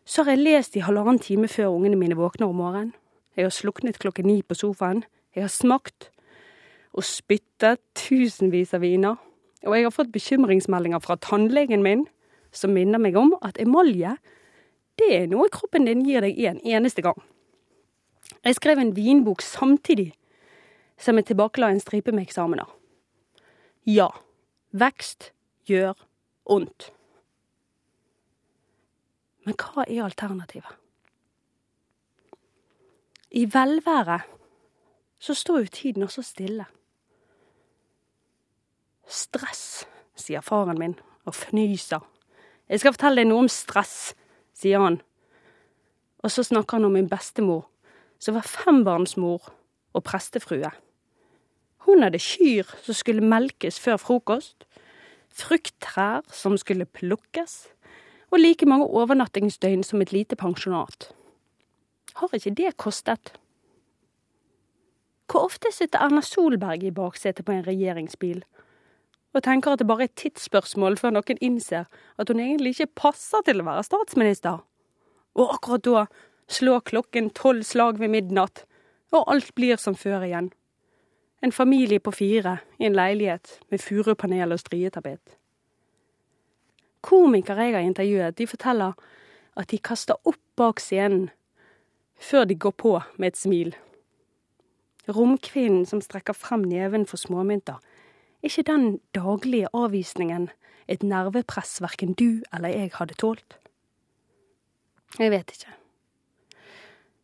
så 0.07 0.23
har 0.23 0.35
jeg 0.35 0.45
lest 0.45 0.77
i 0.79 0.85
halvannen 0.87 1.23
time 1.23 1.51
før 1.51 1.75
ungene 1.75 1.99
mine 1.99 2.19
våkner 2.19 2.51
om 2.51 2.59
morgenen. 2.59 2.95
Jeg 3.39 3.47
har 3.47 3.55
sluknet 3.55 3.99
klokken 4.03 4.27
ni 4.27 4.41
på 4.43 4.57
sofaen. 4.59 5.05
Jeg 5.35 5.47
har 5.47 5.53
smakt 5.55 6.11
og 6.97 7.07
spyttet 7.07 7.81
tusenvis 7.99 8.75
av 8.75 8.83
viner. 8.85 9.19
Og 9.67 9.77
jeg 9.77 9.87
har 9.87 9.95
fått 9.95 10.13
bekymringsmeldinger 10.15 11.03
fra 11.05 11.19
tannlegen 11.21 11.85
min 11.85 12.07
som 12.53 12.73
minner 12.75 12.99
meg 12.99 13.17
om 13.19 13.35
at 13.47 13.61
emalje, 13.63 14.17
det 14.99 15.11
er 15.17 15.29
noe 15.31 15.49
kroppen 15.53 15.87
din 15.87 16.03
gir 16.05 16.25
deg 16.25 16.39
en 16.51 16.59
eneste 16.67 17.05
gang. 17.05 17.19
Jeg 18.45 18.57
skrev 18.57 18.81
en 18.81 18.95
vinbok 18.97 19.43
samtidig 19.45 20.11
som 21.01 21.17
jeg 21.17 21.31
tilbakela 21.31 21.71
en 21.71 21.81
stripe 21.81 22.13
med 22.13 22.27
eksamener. 22.27 22.69
Ja, 23.89 24.11
vekst 24.77 25.31
gjør 25.69 25.95
ondt. 26.45 26.91
Men 29.47 29.57
hva 29.57 29.87
er 29.87 30.05
alternativet? 30.05 30.77
I 33.31 33.47
velvære 33.47 34.19
så 35.23 35.35
står 35.35 35.65
jo 35.65 35.73
tiden 35.73 36.03
også 36.03 36.23
stille. 36.27 36.67
Stress, 39.11 39.89
sier 40.15 40.43
faren 40.47 40.79
min 40.79 40.95
og 41.27 41.35
fnyser. 41.35 42.05
Jeg 42.71 42.83
skal 42.83 42.95
fortelle 42.95 43.23
deg 43.23 43.31
noe 43.31 43.45
om 43.45 43.51
stress, 43.51 44.13
sier 44.55 44.79
han. 44.79 45.01
Og 46.23 46.31
så 46.31 46.45
snakker 46.47 46.79
han 46.79 46.87
om 46.87 46.95
min 46.95 47.11
bestemor, 47.11 47.65
som 48.23 48.37
var 48.37 48.47
fembarnsmor 48.47 49.51
og 49.97 50.05
prestefrue. 50.07 50.71
Hun 51.87 52.05
hadde 52.05 52.21
kyr 52.23 52.69
som 52.85 52.95
skulle 52.95 53.25
melkes 53.25 53.81
før 53.83 53.99
frokost, 53.99 54.67
frukttrær 55.35 56.23
som 56.31 56.59
skulle 56.61 56.87
plukkes, 56.87 57.65
og 58.31 58.39
like 58.39 58.67
mange 58.69 58.87
overnattingsdøgn 58.87 59.83
som 59.83 60.03
et 60.03 60.13
lite 60.15 60.39
pensjonat. 60.39 61.11
Har 62.15 62.35
ikke 62.35 62.55
det 62.55 62.77
kostet? 62.77 63.33
Hvor 65.31 65.47
ofte 65.47 65.71
sitter 65.73 65.99
Erna 65.99 66.23
Solberg 66.23 66.85
i 66.85 66.95
baksetet 66.95 67.47
på 67.47 67.55
en 67.55 67.67
regjeringsbil 67.67 68.45
og 69.35 69.43
tenker 69.47 69.73
at 69.73 69.83
det 69.83 69.87
bare 69.87 70.07
er 70.07 70.11
et 70.11 70.19
tidsspørsmål 70.19 70.99
før 70.99 71.15
noen 71.15 71.39
innser 71.41 71.87
at 72.19 72.31
hun 72.31 72.41
egentlig 72.43 72.75
ikke 72.75 72.95
passer 73.05 73.45
til 73.47 73.63
å 73.63 73.67
være 73.69 73.87
statsminister? 73.87 74.63
Og 75.39 75.55
akkurat 75.55 75.85
da 75.87 76.07
slår 76.51 76.83
klokken 76.91 77.31
tolv 77.31 77.63
slag 77.67 78.01
ved 78.03 78.11
midnatt, 78.11 78.65
og 79.15 79.31
alt 79.31 79.55
blir 79.55 79.79
som 79.79 79.95
før 79.95 80.27
igjen. 80.27 80.51
En 81.43 81.53
familie 81.53 82.03
på 82.03 82.13
fire 82.13 82.59
i 82.79 82.87
en 82.87 82.97
leilighet 82.99 83.61
med 83.71 83.81
furupanel 83.81 84.53
og 84.53 84.61
strietapet. 84.61 85.21
Komikere 87.01 87.71
jeg 87.71 87.79
har 87.79 87.87
intervjuet, 87.87 88.37
de 88.37 88.47
forteller 88.47 88.99
at 89.57 89.71
de 89.71 89.79
kaster 89.79 90.19
opp 90.29 90.41
bak 90.59 90.83
scenen 90.83 91.31
før 92.21 92.45
de 92.45 92.55
går 92.55 92.75
på 92.77 92.99
med 93.17 93.33
et 93.33 93.39
smil. 93.39 93.73
Romkvinnen 95.09 95.87
som 95.89 96.03
strekker 96.05 96.37
frem 96.37 96.63
neven 96.69 97.07
for 97.09 97.17
småmynter, 97.17 97.79
er 97.81 97.90
ikke 98.43 98.65
den 98.67 99.01
daglige 99.15 99.69
avvisningen 99.77 100.49
et 100.91 101.03
nervepress 101.03 101.81
verken 101.83 102.15
du 102.15 102.43
eller 102.53 102.73
jeg 102.73 102.93
hadde 102.95 103.15
tålt? 103.15 103.59
Jeg 105.19 105.31
vet 105.31 105.51
ikke. 105.55 105.75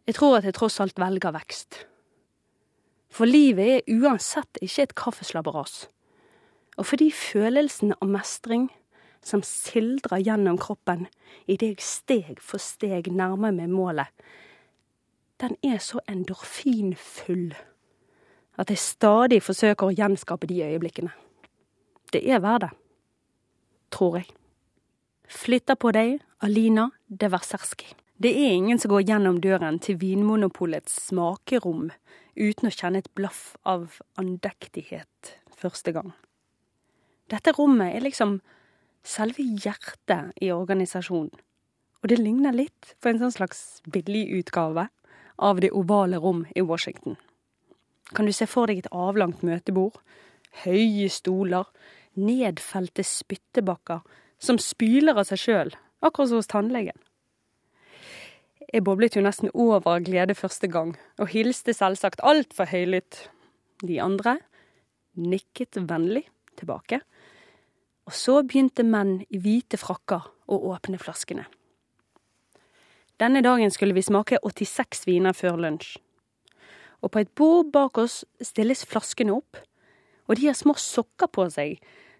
Jeg 0.06 0.14
tror 0.14 0.38
at 0.38 0.44
jeg 0.44 0.54
tross 0.54 0.80
alt 0.80 0.98
velger 1.00 1.34
vekst. 1.34 1.86
For 3.10 3.26
livet 3.26 3.68
er 3.78 3.94
uansett 3.96 4.58
ikke 4.62 4.82
et 4.82 4.94
kaffeslabberas. 4.98 5.86
Og 6.76 6.86
fordi 6.86 7.08
følelsen 7.10 7.94
av 7.96 8.10
mestring 8.12 8.68
som 9.24 9.42
sildrer 9.42 10.22
gjennom 10.22 10.58
kroppen 10.60 11.06
idet 11.46 11.72
jeg 11.72 11.86
steg 11.86 12.42
for 12.42 12.62
steg 12.62 13.08
nærmer 13.10 13.54
meg 13.54 13.72
målet, 13.72 14.12
den 15.40 15.56
er 15.64 15.80
så 15.82 16.00
endorfinfull 16.08 17.56
at 18.56 18.72
jeg 18.72 18.80
stadig 18.80 19.42
forsøker 19.44 19.88
å 19.88 19.94
gjenskape 19.96 20.48
de 20.48 20.62
øyeblikkene. 20.64 21.12
Det 22.12 22.22
er 22.24 22.40
verdt 22.40 22.66
det. 22.66 22.72
Tror 23.92 24.18
jeg. 24.20 24.28
Flytter 25.28 25.78
på 25.78 25.92
deg, 25.94 26.18
Alina 26.40 26.90
Deverserski. 27.08 27.92
Det 28.16 28.30
er 28.32 28.54
ingen 28.56 28.78
som 28.80 28.94
går 28.94 29.04
gjennom 29.10 29.40
døren 29.44 29.78
til 29.82 29.98
Vinmonopolets 30.00 30.94
smakerom 31.10 31.90
uten 32.36 32.68
å 32.68 32.72
kjenne 32.72 33.02
et 33.02 33.10
blaff 33.18 33.56
av 33.68 33.98
andektighet 34.16 35.34
første 35.56 35.92
gang. 35.92 36.14
Dette 37.28 37.52
rommet 37.58 37.96
er 37.96 38.04
liksom 38.04 38.38
selve 39.06 39.42
hjertet 39.42 40.32
i 40.42 40.52
organisasjonen. 40.54 41.32
Og 42.02 42.10
det 42.12 42.20
ligner 42.20 42.54
litt 42.54 42.94
på 43.02 43.10
en 43.10 43.18
sånn 43.18 43.34
slags 43.34 43.82
billig 43.90 44.28
utgave 44.38 44.88
av 45.36 45.60
Det 45.60 45.72
ovale 45.74 46.16
rom 46.16 46.46
i 46.56 46.62
Washington. 46.64 47.16
Kan 48.14 48.28
du 48.28 48.32
se 48.34 48.46
for 48.46 48.70
deg 48.70 48.84
et 48.84 48.92
avlangt 48.94 49.42
møtebord, 49.46 49.98
høye 50.64 51.08
stoler, 51.10 51.66
nedfelte 52.16 53.04
spyttebakker 53.04 54.04
som 54.38 54.60
spyler 54.62 55.18
av 55.18 55.26
seg 55.28 55.42
sjøl, 55.42 55.72
akkurat 56.04 56.30
som 56.30 56.40
hos 56.40 56.50
tannlegen. 56.50 56.96
Jeg 58.66 58.82
boblet 58.86 59.14
jo 59.16 59.22
nesten 59.22 59.52
over 59.54 59.96
av 59.96 60.06
glede 60.06 60.34
første 60.34 60.68
gang, 60.70 60.94
og 61.22 61.30
hilste 61.30 61.74
selvsagt 61.76 62.22
altfor 62.26 62.70
høylytt. 62.70 63.28
De 63.86 64.00
andre 64.02 64.38
nikket 65.16 65.78
vennlig 65.88 66.24
tilbake, 66.58 67.00
og 68.06 68.14
så 68.14 68.40
begynte 68.42 68.84
menn 68.86 69.20
i 69.28 69.40
hvite 69.42 69.78
frakker 69.80 70.26
å 70.46 70.58
åpne 70.72 70.98
flaskene. 71.02 71.46
Denne 73.20 73.40
dagen 73.44 73.72
skulle 73.72 73.96
vi 73.96 74.04
smake 74.04 74.38
86 74.44 75.06
viner 75.08 75.36
før 75.36 75.56
lunsj. 75.60 75.96
Og 77.06 77.12
på 77.14 77.22
et 77.22 77.30
bord 77.38 77.70
bak 77.70 78.00
oss 78.02 78.24
stilles 78.42 78.82
flaskene 78.90 79.36
opp, 79.36 79.60
og 80.26 80.40
de 80.40 80.48
har 80.48 80.56
små 80.58 80.74
sokker 80.74 81.30
på 81.30 81.44
seg, 81.54 81.76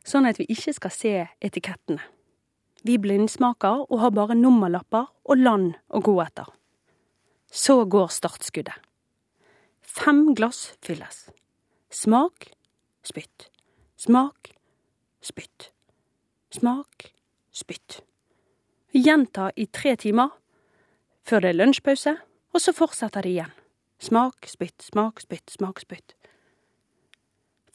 sånn 0.07 0.29
at 0.31 0.39
vi 0.39 0.47
ikke 0.55 0.77
skal 0.77 0.95
se 0.95 1.15
etikettene. 1.43 2.05
Vi 2.87 2.95
blindsmaker 3.03 3.89
og 3.89 3.99
har 3.99 4.15
bare 4.15 4.37
nummerlapper 4.39 5.09
og 5.27 5.43
land 5.43 5.75
å 5.91 5.99
gå 6.07 6.15
etter. 6.23 6.47
Så 7.51 7.81
går 7.91 8.15
startskuddet. 8.15 8.79
Fem 9.83 10.37
glass 10.39 10.77
fylles. 10.85 11.25
Smak, 11.91 12.53
spytt. 13.03 13.49
Smak, 13.99 14.53
spytt. 15.25 15.71
Smak, 16.55 17.11
spytt. 17.51 18.03
Gjenta 18.95 19.51
i 19.59 19.67
tre 19.67 19.97
timer, 19.99 20.31
før 21.27 21.43
det 21.43 21.55
er 21.55 21.63
lunsjpause, 21.65 22.19
og 22.55 22.63
så 22.63 22.77
fortsetter 22.77 23.27
det 23.27 23.35
igjen. 23.35 23.55
Smak, 24.03 24.45
spytt, 24.49 24.83
smak, 24.85 25.23
spytt, 25.25 25.49
smak, 25.55 25.81
spytt. 25.81 26.15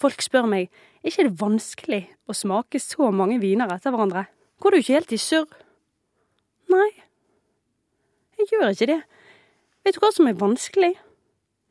Folk 0.01 0.21
spør 0.21 0.47
meg, 0.49 0.69
er 1.01 1.09
ikke 1.11 1.27
det 1.27 1.39
vanskelig 1.41 2.01
å 2.29 2.35
smake 2.37 2.81
så 2.81 3.09
mange 3.13 3.39
viner 3.41 3.69
etter 3.73 3.93
hverandre? 3.93 4.27
Går 4.61 4.73
du 4.73 4.79
ikke 4.81 4.97
helt 4.99 5.13
i 5.13 5.19
surr? 5.21 5.49
Nei, 6.71 6.89
jeg 8.37 8.51
gjør 8.53 8.73
ikke 8.73 8.89
det. 8.89 9.01
Vet 9.85 9.97
du 9.97 10.01
hva 10.01 10.11
som 10.13 10.29
er 10.29 10.37
vanskelig? 10.37 10.93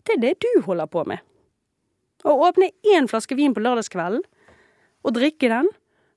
Det 0.06 0.16
er 0.16 0.22
det 0.22 0.34
du 0.42 0.62
holder 0.66 0.90
på 0.90 1.04
med. 1.06 1.22
Å 2.26 2.34
åpne 2.48 2.72
én 2.94 3.08
flaske 3.10 3.36
vin 3.38 3.54
på 3.56 3.62
lørdagskvelden, 3.64 4.22
og 5.00 5.16
drikke 5.16 5.48
den, 5.48 5.70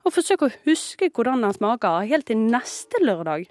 og 0.04 0.12
forsøke 0.12 0.50
å 0.50 0.56
huske 0.66 1.08
hvordan 1.14 1.46
den 1.46 1.56
smaker 1.56 2.10
helt 2.10 2.28
til 2.28 2.42
neste 2.42 3.00
lørdag, 3.00 3.46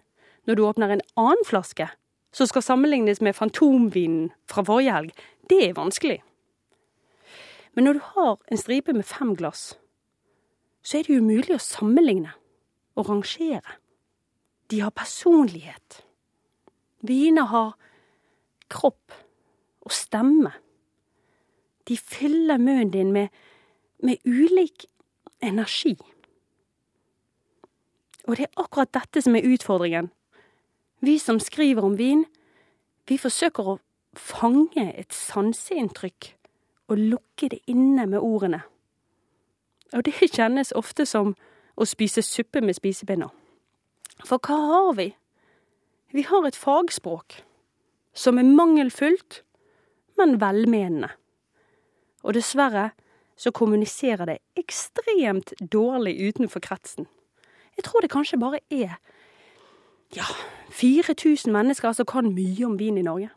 når 0.45 0.59
du 0.59 0.65
åpner 0.67 0.93
en 0.93 1.05
annen 1.17 1.47
flaske 1.49 1.89
som 2.33 2.47
skal 2.47 2.63
sammenlignes 2.63 3.21
med 3.21 3.37
fantomvinen 3.37 4.31
fra 4.49 4.65
forrige 4.65 4.93
helg, 4.93 5.13
det 5.51 5.69
er 5.69 5.77
vanskelig. 5.77 6.23
Men 7.75 7.85
når 7.85 7.93
du 7.93 8.01
har 8.15 8.39
en 8.51 8.61
stripe 8.61 8.93
med 8.93 9.05
fem 9.05 9.37
glass, 9.37 9.79
så 10.83 10.99
er 10.99 11.07
det 11.07 11.17
jo 11.17 11.25
mulig 11.25 11.55
å 11.55 11.63
sammenligne 11.63 12.33
og 12.97 13.09
rangere. 13.09 13.79
De 14.71 14.81
har 14.81 14.91
personlighet. 14.91 16.03
Viner 17.03 17.49
har 17.49 17.75
kropp 18.73 19.13
og 19.83 19.93
stemme. 19.93 20.53
De 21.89 21.97
fyller 21.97 22.59
munnen 22.59 22.91
din 22.93 23.13
med, 23.13 23.29
med 24.03 24.17
ulik 24.25 24.87
energi. 25.43 25.97
Og 28.29 28.37
det 28.37 28.47
er 28.47 28.63
akkurat 28.63 28.93
dette 28.95 29.23
som 29.23 29.37
er 29.37 29.49
utfordringen. 29.49 30.13
Vi 31.05 31.19
som 31.19 31.41
skriver 31.41 31.83
om 31.83 31.97
vin, 31.99 32.25
vi 33.09 33.17
forsøker 33.19 33.67
å 33.67 33.79
fange 34.15 34.85
et 34.95 35.11
sanseinntrykk 35.11 36.29
og 36.93 37.01
lukke 37.01 37.49
det 37.51 37.59
inne 37.67 38.07
med 38.07 38.23
ordene. 38.23 38.61
Og 39.93 40.05
det 40.07 40.15
kjennes 40.31 40.71
ofte 40.79 41.07
som 41.07 41.35
å 41.75 41.87
spise 41.89 42.23
suppe 42.23 42.63
med 42.63 42.79
spisepinner. 42.79 43.33
For 44.23 44.39
hva 44.39 44.59
har 44.69 44.93
vi? 45.01 45.09
Vi 46.15 46.23
har 46.29 46.47
et 46.47 46.57
fagspråk 46.57 47.41
som 48.15 48.39
er 48.39 48.47
mangelfullt, 48.47 49.41
men 50.21 50.39
velmenende. 50.39 51.09
Og 52.23 52.37
dessverre 52.37 52.93
så 53.35 53.51
kommuniserer 53.51 54.29
det 54.29 54.39
ekstremt 54.61 55.51
dårlig 55.59 56.15
utenfor 56.29 56.63
kretsen. 56.63 57.09
Jeg 57.75 57.89
tror 57.89 58.05
det 58.05 58.13
kanskje 58.13 58.39
bare 58.39 58.63
er 58.71 59.01
ja, 60.17 60.27
4000 60.71 61.53
mennesker 61.53 61.93
som 61.93 62.07
kan 62.07 62.35
mye 62.35 62.67
om 62.67 62.79
vin 62.79 62.99
i 62.99 63.07
Norge. 63.07 63.31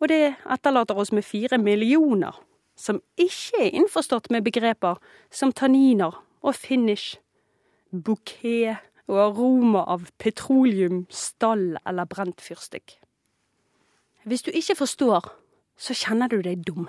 Og 0.00 0.08
det 0.08 0.34
etterlater 0.48 0.96
oss 0.96 1.12
med 1.12 1.24
fire 1.24 1.58
millioner 1.58 2.38
som 2.80 3.02
ikke 3.20 3.66
er 3.66 3.74
innforstått 3.76 4.30
med 4.32 4.44
begreper 4.44 4.96
som 5.30 5.52
tanniner 5.52 6.16
og 6.40 6.54
finish, 6.56 7.18
bouquet 7.92 8.80
og 9.10 9.18
aroma 9.20 9.82
av 9.90 10.06
petroleum, 10.18 11.04
stall 11.10 11.76
eller 11.86 12.08
brent 12.08 12.40
fyrstikk. 12.40 12.96
Hvis 14.24 14.42
du 14.46 14.50
ikke 14.54 14.78
forstår, 14.78 15.26
så 15.76 15.94
kjenner 15.96 16.28
du 16.28 16.40
deg 16.44 16.64
dum. 16.66 16.88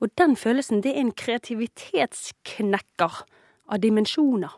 Og 0.00 0.10
den 0.18 0.36
følelsen, 0.36 0.82
det 0.82 0.92
er 0.92 1.00
en 1.00 1.12
kreativitetsknekker 1.16 3.22
av 3.66 3.80
dimensjoner. 3.80 4.52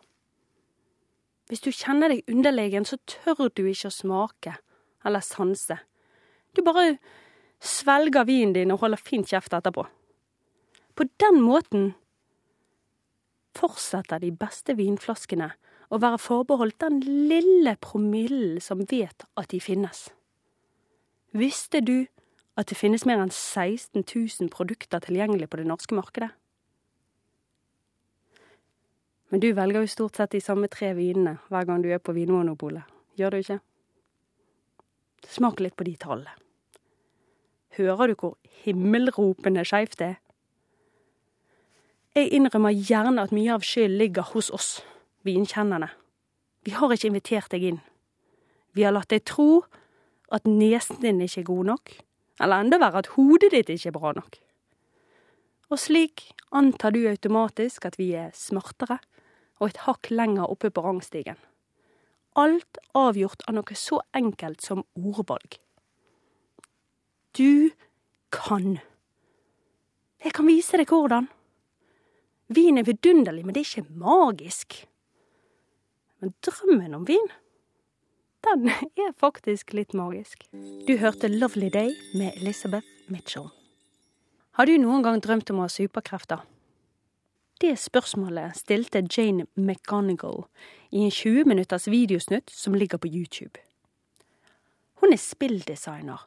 Hvis 1.49 1.65
du 1.65 1.71
kjenner 1.73 2.13
deg 2.13 2.29
underlegen, 2.29 2.85
så 2.85 2.99
tør 3.09 3.49
du 3.49 3.65
ikke 3.67 3.89
å 3.89 3.95
smake 3.95 4.59
eller 5.07 5.25
sanse. 5.25 5.79
Du 6.53 6.61
bare 6.65 6.99
svelger 7.61 8.27
vinen 8.29 8.55
din 8.57 8.75
og 8.75 8.83
holder 8.83 9.01
fint 9.01 9.31
kjeft 9.31 9.57
etterpå. 9.57 9.87
På 10.99 11.07
den 11.23 11.41
måten 11.43 11.93
fortsetter 13.59 14.21
de 14.23 14.31
beste 14.35 14.77
vinflaskene 14.79 15.53
å 15.89 16.01
være 16.03 16.21
forbeholdt 16.21 16.81
den 16.85 17.01
lille 17.01 17.75
promillen 17.81 18.61
som 18.63 18.85
vet 18.91 19.25
at 19.39 19.51
de 19.55 19.61
finnes. 19.63 20.09
Visste 21.33 21.81
du 21.81 22.07
at 22.59 22.69
det 22.69 22.79
finnes 22.79 23.07
mer 23.07 23.23
enn 23.23 23.33
16 23.33 24.03
000 24.03 24.51
produkter 24.53 25.03
tilgjengelig 25.05 25.49
på 25.51 25.61
det 25.61 25.69
norske 25.71 25.97
markedet? 25.97 26.33
Men 29.29 29.41
du 29.41 29.51
velger 29.53 29.85
jo 29.85 29.91
stort 29.93 30.17
sett 30.17 30.33
de 30.33 30.41
samme 30.41 30.71
tre 30.73 30.95
vinene 30.97 31.37
hver 31.53 31.67
gang 31.69 31.83
du 31.85 31.91
er 31.93 32.01
på 32.01 32.15
Vinmonopolet, 32.17 32.85
gjør 33.21 33.35
du 33.35 33.43
ikke? 33.43 33.59
Smak 35.29 35.61
litt 35.61 35.77
på 35.77 35.85
de 35.85 35.97
tallene. 36.01 36.33
Hører 37.77 38.09
du 38.09 38.15
hvor 38.19 38.39
himmelropende 38.65 39.65
skeivt 39.69 39.99
det 40.01 40.07
er? 40.15 40.17
Jeg 42.17 42.33
innrømmer 42.35 42.73
gjerne 42.75 43.23
at 43.23 43.35
mye 43.37 43.53
av 43.55 43.63
skylden 43.67 43.99
ligger 44.01 44.27
hos 44.33 44.49
oss, 44.51 44.71
vinkjennerne. 45.29 45.91
Vi 46.67 46.73
har 46.75 46.91
ikke 46.91 47.11
invitert 47.13 47.53
deg 47.53 47.67
inn. 47.69 47.79
Vi 48.75 48.83
har 48.87 48.97
latt 48.97 49.13
deg 49.13 49.27
tro 49.29 49.63
at 50.35 50.49
nesen 50.49 50.99
din 51.05 51.21
ikke 51.23 51.45
er 51.45 51.51
god 51.53 51.69
nok, 51.69 51.93
eller 52.41 52.65
enda 52.65 52.81
verre 52.81 53.05
at 53.05 53.13
hodet 53.15 53.53
ditt 53.55 53.71
ikke 53.77 53.93
er 53.93 53.97
bra 53.97 54.15
nok. 54.17 54.41
Og 55.69 55.79
slik 55.79 56.31
antar 56.57 56.97
du 56.97 57.05
automatisk 57.07 57.87
at 57.87 58.01
vi 58.01 58.15
er 58.17 58.33
smartere 58.35 58.99
og 59.59 59.71
et 59.71 59.81
hakk 59.87 60.11
lenger 60.11 60.51
oppe 60.51 60.71
på 60.71 60.85
rangstigen. 60.85 61.39
Alt 62.39 62.79
avgjort 62.95 63.43
av 63.49 63.57
noe 63.59 63.79
så 63.79 64.01
enkelt 64.17 64.63
som 64.63 64.85
ordvalg. 64.95 65.59
Du 67.35 67.71
kan. 68.35 68.79
Jeg 70.23 70.35
kan 70.35 70.49
vise 70.49 70.79
deg 70.79 70.91
hvordan. 70.91 71.29
Vin 72.55 72.81
er 72.81 72.87
vidunderlig, 72.87 73.45
men 73.45 73.55
det 73.55 73.65
er 73.65 73.69
ikke 73.69 73.99
magisk. 74.01 74.79
Men 76.19 76.33
drømmen 76.43 76.97
om 76.97 77.05
vin, 77.07 77.29
den 78.47 78.71
er 79.05 79.15
faktisk 79.19 79.75
litt 79.77 79.95
magisk. 79.95 80.47
Du 80.87 80.97
hørte 80.99 81.31
Lovely 81.31 81.71
Day 81.75 81.95
med 82.15 82.39
Elizabeth 82.41 82.87
Mitchell. 83.13 83.51
Har 84.59 84.67
du 84.67 84.75
noen 84.81 85.05
gang 85.07 85.21
drømt 85.23 85.51
om 85.53 85.61
å 85.61 85.69
ha 85.69 85.71
superkrefter? 85.71 86.43
Det 87.61 87.79
spørsmålet 87.79 88.57
stilte 88.57 89.01
Jane 89.17 89.47
McGonigal 89.57 90.45
i 90.91 90.99
en 90.99 91.11
20 91.11 91.45
minutters 91.45 91.89
videosnutt 91.91 92.51
som 92.51 92.75
ligger 92.75 92.99
på 92.99 93.09
YouTube. 93.11 93.59
Hun 94.95 95.13
er 95.13 95.19
spilldesigner 95.19 96.23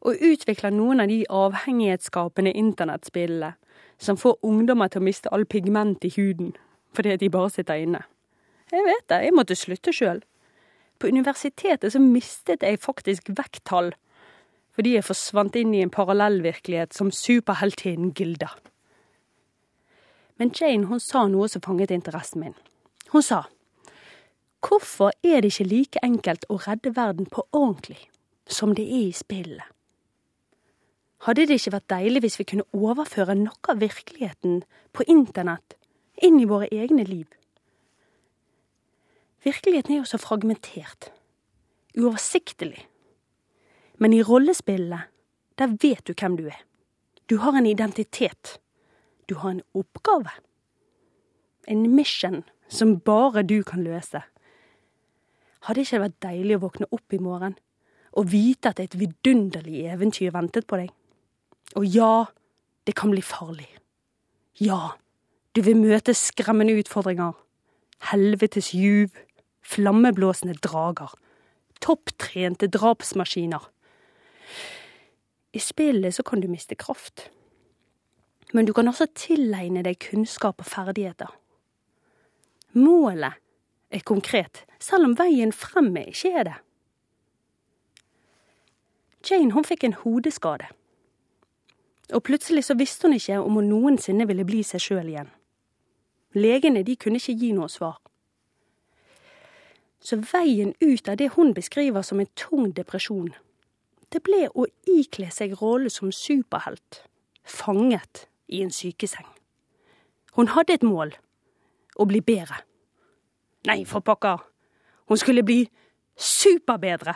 og 0.00 0.24
utvikler 0.24 0.72
noen 0.72 1.00
av 1.04 1.12
de 1.12 1.18
avhengighetsskapende 1.28 2.54
internettspillene 2.56 3.52
som 4.00 4.16
får 4.16 4.38
ungdommer 4.42 4.88
til 4.88 5.02
å 5.02 5.08
miste 5.10 5.32
all 5.32 5.44
pigment 5.44 6.04
i 6.08 6.12
huden 6.16 6.54
fordi 6.96 7.16
de 7.16 7.30
bare 7.30 7.52
sitter 7.52 7.84
inne. 7.84 8.00
Jeg 8.72 8.82
vet 8.86 9.04
det, 9.12 9.20
jeg 9.24 9.36
måtte 9.36 9.54
slutte 9.54 9.92
sjøl. 9.92 10.24
På 10.98 11.12
universitetet 11.12 11.92
så 11.92 12.00
mistet 12.00 12.64
jeg 12.64 12.80
faktisk 12.80 13.28
vekttall 13.36 13.92
fordi 14.72 14.96
jeg 14.96 15.04
forsvant 15.04 15.60
inn 15.60 15.74
i 15.74 15.84
en 15.84 15.92
parallellvirkelighet 15.92 16.96
som 16.96 17.12
superheltinnen 17.12 18.14
Gilda. 18.16 18.48
Men 20.40 20.52
Jane 20.56 20.88
hun 20.88 21.00
sa 21.04 21.26
noe 21.28 21.50
som 21.52 21.60
fanget 21.60 21.92
interessen 21.92 22.40
min. 22.40 22.54
Hun 23.12 23.22
sa 23.22 23.44
hvorfor 24.60 25.12
er 25.24 25.40
det 25.40 25.54
ikke 25.54 25.68
like 25.68 26.00
enkelt 26.04 26.44
å 26.52 26.58
redde 26.60 26.92
verden 26.96 27.28
på 27.28 27.46
ordentlig 27.56 28.00
som 28.48 28.74
det 28.76 28.84
er 28.84 29.06
i 29.08 29.16
spillet? 29.16 29.64
Hadde 31.24 31.44
det 31.48 31.58
ikke 31.60 31.74
vært 31.74 31.92
deilig 31.92 32.22
hvis 32.24 32.38
vi 32.40 32.46
kunne 32.52 32.68
overføre 32.76 33.36
noe 33.36 33.72
av 33.72 33.80
virkeligheten 33.80 34.62
på 34.96 35.04
internett 35.12 35.76
inn 36.24 36.38
i 36.40 36.48
våre 36.48 36.68
egne 36.72 37.04
liv? 37.08 37.28
Virkeligheten 39.44 39.96
er 39.96 40.02
jo 40.02 40.08
så 40.08 40.20
fragmentert, 40.20 41.10
uoversiktlig. 41.96 42.86
Men 44.00 44.16
i 44.16 44.22
rollespillet, 44.24 45.12
der 45.60 45.76
vet 45.80 46.04
du 46.08 46.12
hvem 46.12 46.36
du 46.36 46.46
er. 46.48 46.60
Du 47.28 47.38
har 47.44 47.56
en 47.56 47.68
identitet. 47.68 48.58
Du 49.30 49.36
har 49.38 49.54
en 49.54 49.62
oppgave. 49.78 50.32
En 51.70 51.86
mission 51.94 52.42
som 52.68 52.96
bare 52.98 53.44
du 53.46 53.62
kan 53.62 53.84
løse. 53.86 54.24
Hadde 55.62 55.78
det 55.78 55.86
ikke 55.86 56.02
vært 56.02 56.22
deilig 56.24 56.56
å 56.56 56.64
våkne 56.64 56.88
opp 56.90 57.14
i 57.14 57.20
morgen 57.22 57.54
og 58.18 58.32
vite 58.32 58.72
at 58.72 58.80
et 58.82 58.96
vidunderlig 58.98 59.84
eventyr 59.92 60.32
ventet 60.34 60.66
på 60.66 60.80
deg? 60.80 60.90
Og 61.78 61.86
ja, 61.86 62.26
det 62.88 62.96
kan 62.98 63.14
bli 63.14 63.22
farlig. 63.22 63.68
Ja, 64.58 64.96
du 65.54 65.62
vil 65.62 65.78
møte 65.78 66.16
skremmende 66.16 66.74
utfordringer. 66.80 67.36
Helvetes 68.10 68.72
juv, 68.74 69.14
flammeblåsende 69.62 70.56
drager, 70.64 71.12
topptrente 71.78 72.66
drapsmaskiner. 72.66 73.62
I 75.54 75.62
spillet 75.62 76.16
så 76.16 76.26
kan 76.26 76.42
du 76.42 76.50
miste 76.50 76.74
kraft 76.74 77.28
men 78.52 78.66
du 78.66 78.72
kan 78.72 78.88
også 78.88 79.06
tilegne 79.14 79.82
deg 79.86 80.00
kunnskap 80.02 80.60
og 80.62 80.66
ferdigheter. 80.66 81.30
Målet 82.72 83.38
er 83.90 84.02
konkret, 84.06 84.64
selv 84.78 85.10
om 85.10 85.16
veien 85.18 85.52
frem 85.52 85.90
ikke 85.96 86.34
er 86.38 86.44
det. 86.48 86.58
Jane 89.26 89.52
hun 89.52 89.66
fikk 89.66 89.84
en 89.84 89.98
hodeskade. 90.02 90.70
Og 92.14 92.22
plutselig 92.22 92.64
så 92.66 92.74
visste 92.74 93.06
hun 93.06 93.14
ikke 93.14 93.38
om 93.38 93.58
hun 93.58 93.68
noensinne 93.70 94.26
ville 94.26 94.46
bli 94.46 94.62
seg 94.66 94.82
sjøl 94.82 95.10
igjen. 95.10 95.28
Legene 96.34 96.82
de 96.86 96.96
kunne 96.96 97.20
ikke 97.20 97.36
gi 97.38 97.52
noe 97.52 97.68
svar. 97.68 97.98
Så 100.00 100.16
veien 100.32 100.72
ut 100.80 101.08
av 101.08 101.18
det 101.20 101.32
hun 101.36 101.52
beskriver 101.54 102.02
som 102.02 102.22
en 102.22 102.30
tung 102.38 102.70
depresjon, 102.72 103.34
det 104.10 104.22
ble 104.26 104.48
å 104.54 104.64
ikle 104.88 105.28
seg 105.30 105.58
rollen 105.60 105.92
som 105.92 106.10
superhelt, 106.14 107.02
fanget 107.44 108.29
i 108.50 108.62
en 108.64 108.72
sykeseng. 108.74 109.26
Hun 110.36 110.50
hadde 110.54 110.76
et 110.76 110.86
mål 110.86 111.14
å 111.96 112.06
bli 112.08 112.20
bedre. 112.24 112.62
Nei, 113.68 113.84
for 113.84 114.04
pokker, 114.04 114.40
hun 115.08 115.20
skulle 115.20 115.44
bli 115.44 115.64
superbedre. 116.16 117.14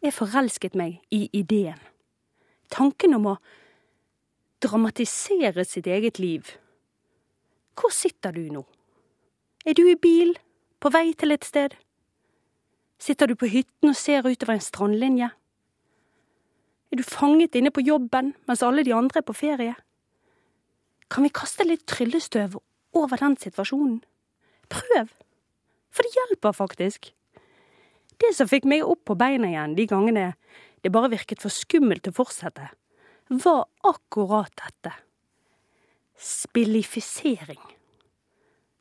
Jeg 0.00 0.16
forelsket 0.16 0.76
meg 0.78 1.00
i 1.12 1.26
ideen. 1.36 1.78
Tanken 2.72 3.18
om 3.18 3.26
å 3.34 3.38
dramatisere 4.62 5.64
sitt 5.64 5.86
eget 5.86 6.18
liv. 6.18 6.54
Hvor 7.76 7.92
sitter 7.92 8.32
du 8.32 8.46
nå? 8.52 8.64
Er 9.66 9.76
du 9.76 9.84
i 9.90 9.96
bil, 9.96 10.34
på 10.80 10.88
vei 10.92 11.12
til 11.12 11.34
et 11.34 11.44
sted? 11.44 11.74
Sitter 13.00 13.28
du 13.28 13.34
på 13.36 13.48
hytten 13.48 13.92
og 13.92 13.96
ser 13.96 14.24
utover 14.24 14.56
en 14.56 14.64
strandlinje? 14.64 15.30
Er 16.90 16.98
du 16.98 17.06
fanget 17.06 17.54
inne 17.54 17.70
på 17.70 17.84
jobben 17.86 18.32
mens 18.48 18.64
alle 18.66 18.82
de 18.86 18.94
andre 18.94 19.22
er 19.22 19.26
på 19.26 19.36
ferie? 19.36 19.76
Kan 21.10 21.26
vi 21.26 21.32
kaste 21.34 21.66
litt 21.66 21.86
tryllestøv 21.90 22.56
over 22.98 23.22
den 23.22 23.36
situasjonen? 23.38 24.00
Prøv, 24.70 25.10
for 25.90 26.06
det 26.06 26.14
hjelper 26.16 26.54
faktisk. 26.54 27.12
Det 28.20 28.34
som 28.36 28.50
fikk 28.50 28.66
meg 28.68 28.84
opp 28.86 29.04
på 29.08 29.16
beina 29.18 29.48
igjen 29.48 29.76
de 29.78 29.86
gangene 29.90 30.26
det 30.84 30.92
bare 30.94 31.12
virket 31.12 31.42
for 31.42 31.52
skummelt 31.52 32.08
å 32.08 32.14
fortsette, 32.16 32.70
var 33.30 33.66
akkurat 33.86 34.52
dette. 34.58 34.94
Spillifisering. 36.16 37.60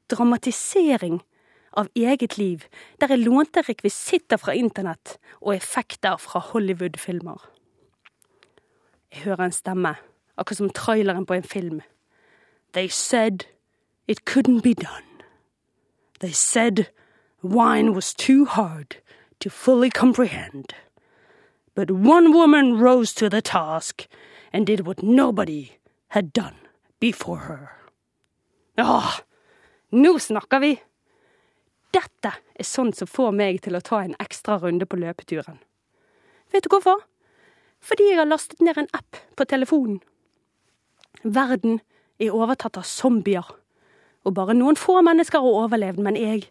Dramatisering 0.09 1.19
av 1.77 1.89
eget 1.93 2.37
liv, 2.39 2.65
der 2.99 3.13
jeg 3.13 3.25
lånte 3.27 3.63
rekvisitter 3.67 4.39
fra 4.41 4.55
internett 4.57 5.17
og 5.41 5.53
effekter 5.53 6.17
fra 6.21 6.41
Hollywood-filmer. 6.49 7.43
Jeg 9.11 9.21
hører 9.23 9.45
en 9.45 9.51
stemme, 9.51 9.95
akkurat 10.37 10.57
som 10.57 10.69
traileren 10.69 11.25
på 11.25 11.33
en 11.33 11.43
film. 11.43 11.81
They 12.73 12.87
said 12.87 13.45
it 14.07 14.25
couldn't 14.25 14.61
be 14.61 14.73
done. 14.73 15.23
They 16.19 16.31
said 16.31 16.85
wine 17.43 17.93
was 17.93 18.13
too 18.13 18.45
hard 18.45 18.97
to 19.39 19.49
fully 19.49 19.89
comprehend. 19.89 20.73
But 21.75 21.91
one 21.91 22.33
woman 22.33 22.81
rose 22.81 23.13
to 23.15 23.29
the 23.29 23.41
task 23.41 24.07
and 24.53 24.67
did 24.67 24.85
what 24.85 25.03
nobody 25.03 25.69
had 26.07 26.33
done 26.33 26.55
before 26.99 27.37
her. 27.37 27.69
Åh, 28.77 29.19
nå 29.91 30.19
snakker 30.19 30.59
vi! 30.59 30.79
Dette 31.93 32.31
er 32.55 32.63
sånt 32.63 32.97
som 32.97 33.07
får 33.07 33.31
meg 33.33 33.61
til 33.65 33.75
å 33.75 33.81
ta 33.81 34.03
en 34.03 34.15
ekstra 34.21 34.59
runde 34.61 34.85
på 34.85 34.99
løpeturen. 34.99 35.57
Vet 36.53 36.63
du 36.63 36.69
hvorfor? 36.69 37.01
Fordi 37.81 38.09
jeg 38.09 38.19
har 38.19 38.27
lastet 38.27 38.61
ned 38.61 38.77
en 38.77 38.91
app 38.93 39.17
på 39.35 39.45
telefonen. 39.45 40.01
Verden 41.23 41.79
er 42.19 42.35
overtatt 42.35 42.77
av 42.79 42.87
zombier, 42.87 43.47
og 44.23 44.35
bare 44.35 44.55
noen 44.55 44.77
få 44.79 44.99
mennesker 45.03 45.41
har 45.41 45.61
overlevd, 45.63 46.01
men 46.03 46.17
jeg, 46.19 46.45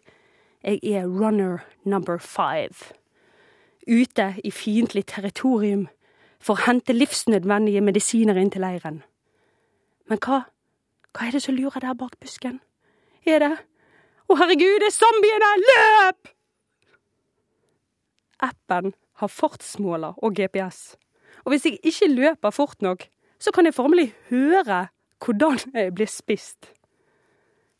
jeg 0.63 0.79
er 0.83 1.07
runner 1.07 1.63
number 1.83 2.17
five. 2.17 2.93
Ute 3.87 4.33
i 4.43 4.51
fiendtlig 4.51 5.05
territorium 5.09 5.87
for 6.39 6.55
å 6.55 6.65
hente 6.67 6.95
livsnødvendige 6.95 7.81
medisiner 7.81 8.37
inn 8.39 8.51
til 8.53 8.63
leiren. 8.65 9.01
Men 10.09 10.21
hva, 10.25 10.43
hva 11.13 11.27
er 11.27 11.35
det 11.35 11.43
som 11.45 11.57
lurer 11.57 11.83
der 11.83 11.97
bak 11.97 12.17
busken? 12.21 12.59
Er 13.25 13.43
det 13.43 13.55
Å, 14.29 14.35
herregud, 14.37 14.75
det 14.77 14.91
er 14.91 14.93
zombiene! 14.93 15.47
Løp! 15.65 16.27
Appen 18.45 18.93
har 19.17 19.31
fartsmåler 19.33 20.19
og 20.21 20.35
GPS. 20.37 20.93
Og 21.49 21.55
hvis 21.55 21.65
jeg 21.65 21.79
ikke 21.81 22.07
løper 22.13 22.51
fort 22.53 22.83
nok, 22.85 23.07
så 23.41 23.49
kan 23.49 23.65
jeg 23.65 23.73
formelig 23.73 24.11
høre 24.29 24.83
hvordan 25.17 25.57
jeg 25.73 25.95
blir 25.97 26.05
spist. 26.05 26.67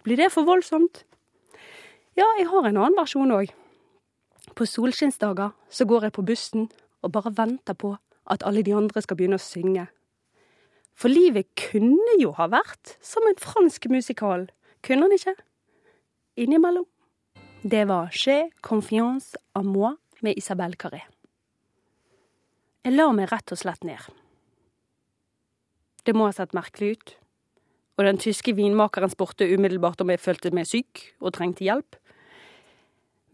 Blir 0.01 0.17
det 0.17 0.31
for 0.33 0.41
voldsomt? 0.41 1.03
Ja, 2.17 2.25
jeg 2.39 2.47
har 2.49 2.65
en 2.65 2.79
annen 2.81 2.97
versjon 2.97 3.29
òg. 3.29 3.51
På 4.57 4.65
solskinnsdager 4.65 5.53
så 5.69 5.85
går 5.85 6.07
jeg 6.07 6.15
på 6.17 6.25
bussen 6.25 6.65
og 7.05 7.13
bare 7.13 7.35
venter 7.37 7.77
på 7.77 7.93
at 8.25 8.41
alle 8.41 8.65
de 8.65 8.73
andre 8.73 9.05
skal 9.05 9.19
begynne 9.21 9.37
å 9.37 9.45
synge. 9.45 9.85
For 10.97 11.13
livet 11.13 11.53
kunne 11.69 12.17
jo 12.17 12.33
ha 12.41 12.49
vært 12.49 12.97
som 13.05 13.29
en 13.29 13.37
fransk 13.37 13.85
musikal, 13.93 14.49
kunne 14.81 15.05
han 15.05 15.13
ikke? 15.13 15.37
Innimellom. 16.41 16.89
Det 17.61 17.85
var 17.85 18.09
Chez 18.09 18.49
Confiance 18.65 19.37
à 19.53 19.61
moi 19.61 19.93
med 20.25 20.41
Isabel 20.41 20.73
Carré. 20.73 21.05
Jeg 22.85 22.95
la 22.95 23.09
meg 23.11 23.27
rett 23.27 23.51
og 23.51 23.59
slett 23.59 23.83
ned. 23.83 23.99
Det 26.07 26.13
må 26.15 26.29
ha 26.29 26.35
sett 26.35 26.55
merkelig 26.55 26.93
ut, 26.95 27.11
og 27.99 28.05
den 28.07 28.19
tyske 28.21 28.53
vinmakeren 28.55 29.11
spurte 29.11 29.47
umiddelbart 29.51 29.99
om 29.99 30.13
jeg 30.13 30.21
følte 30.23 30.53
meg 30.55 30.69
syk 30.69 31.01
og 31.19 31.33
trengte 31.35 31.65
hjelp. 31.65 31.97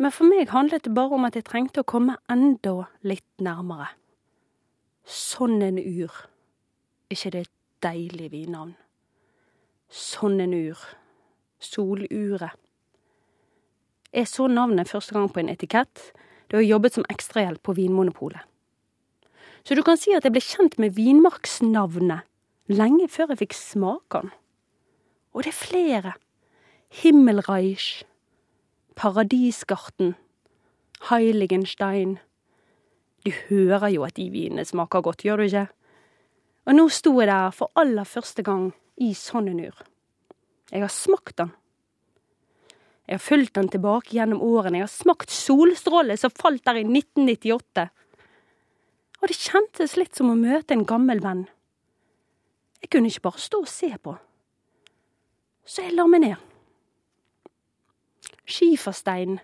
Men 0.01 0.11
for 0.11 0.27
meg 0.27 0.49
handlet 0.49 0.87
det 0.87 0.95
bare 0.97 1.13
om 1.15 1.27
at 1.27 1.37
jeg 1.37 1.45
trengte 1.47 1.83
å 1.83 1.87
komme 1.87 2.17
enda 2.31 2.87
litt 3.05 3.27
nærmere. 3.37 3.91
Sånn 5.05 5.61
en 5.61 5.77
ur. 5.77 6.11
ikke 7.09 7.31
det 7.31 7.41
et 7.45 7.53
deilig 7.85 8.31
vinnavn? 8.31 8.73
Sånn 9.87 10.41
en 10.41 10.53
ur. 10.57 10.79
Soluret. 11.59 12.57
Jeg 14.11 14.27
så 14.27 14.47
navnet 14.47 14.89
første 14.89 15.13
gang 15.13 15.29
på 15.29 15.39
en 15.39 15.53
etikett 15.53 16.11
da 16.49 16.57
jeg 16.57 16.71
jobbet 16.71 16.97
som 16.97 17.07
ekstrahjelp 17.09 17.61
på 17.61 17.77
Vinmonopolet. 17.77 18.41
Så 19.65 19.73
du 19.73 19.81
kan 19.81 19.97
si 19.97 20.13
at 20.13 20.25
jeg 20.25 20.35
ble 20.35 20.43
kjent 20.45 20.75
med 20.81 20.93
vinmarksnavnet 20.93 22.27
lenge 22.69 23.07
før 23.09 23.33
jeg 23.33 23.41
fikk 23.41 23.55
smake 23.57 24.21
den. 24.21 24.33
Og 25.33 25.43
det 25.43 25.51
er 25.51 25.57
flere. 25.57 26.13
Himmelreich, 27.01 28.05
Paradisgarten, 28.95 30.13
Heiligenstein. 31.09 32.19
Du 33.25 33.33
hører 33.49 33.89
jo 33.91 34.05
at 34.05 34.15
de 34.15 34.29
vinene 34.29 34.63
smaker 34.65 35.01
godt, 35.03 35.25
gjør 35.25 35.41
du 35.41 35.47
ikke? 35.49 35.65
Og 36.65 36.77
nå 36.77 36.85
sto 36.93 37.11
jeg 37.19 37.29
der 37.29 37.51
for 37.53 37.73
aller 37.75 38.07
første 38.07 38.45
gang 38.45 38.69
i 39.01 39.11
Sonnenur. 39.17 39.81
Jeg 40.71 40.81
har 40.81 40.93
smakt 40.93 41.37
den. 41.41 41.51
Jeg 43.05 43.19
har 43.19 43.21
fulgt 43.21 43.57
den 43.57 43.69
tilbake 43.69 44.15
gjennom 44.17 44.41
årene. 44.41 44.79
Jeg 44.79 44.87
har 44.87 44.93
smakt 44.93 45.33
solstråle 45.33 46.17
som 46.17 46.33
falt 46.33 46.63
der 46.65 46.79
i 46.79 46.85
1998. 46.87 47.89
Og 49.25 49.31
det 49.31 49.41
kjentes 49.41 49.95
litt 49.97 50.13
som 50.13 50.29
å 50.29 50.37
møte 50.37 50.75
en 50.75 50.83
gammel 50.85 51.17
venn. 51.23 51.47
Jeg 52.77 52.91
kunne 52.93 53.09
ikke 53.09 53.23
bare 53.25 53.41
stå 53.41 53.63
og 53.63 53.69
se 53.71 53.87
på. 53.97 54.11
Så 55.65 55.81
jeg 55.81 55.95
la 55.97 56.03
meg 56.05 56.21
ned. 56.21 56.43
Skiferstein 58.45 59.39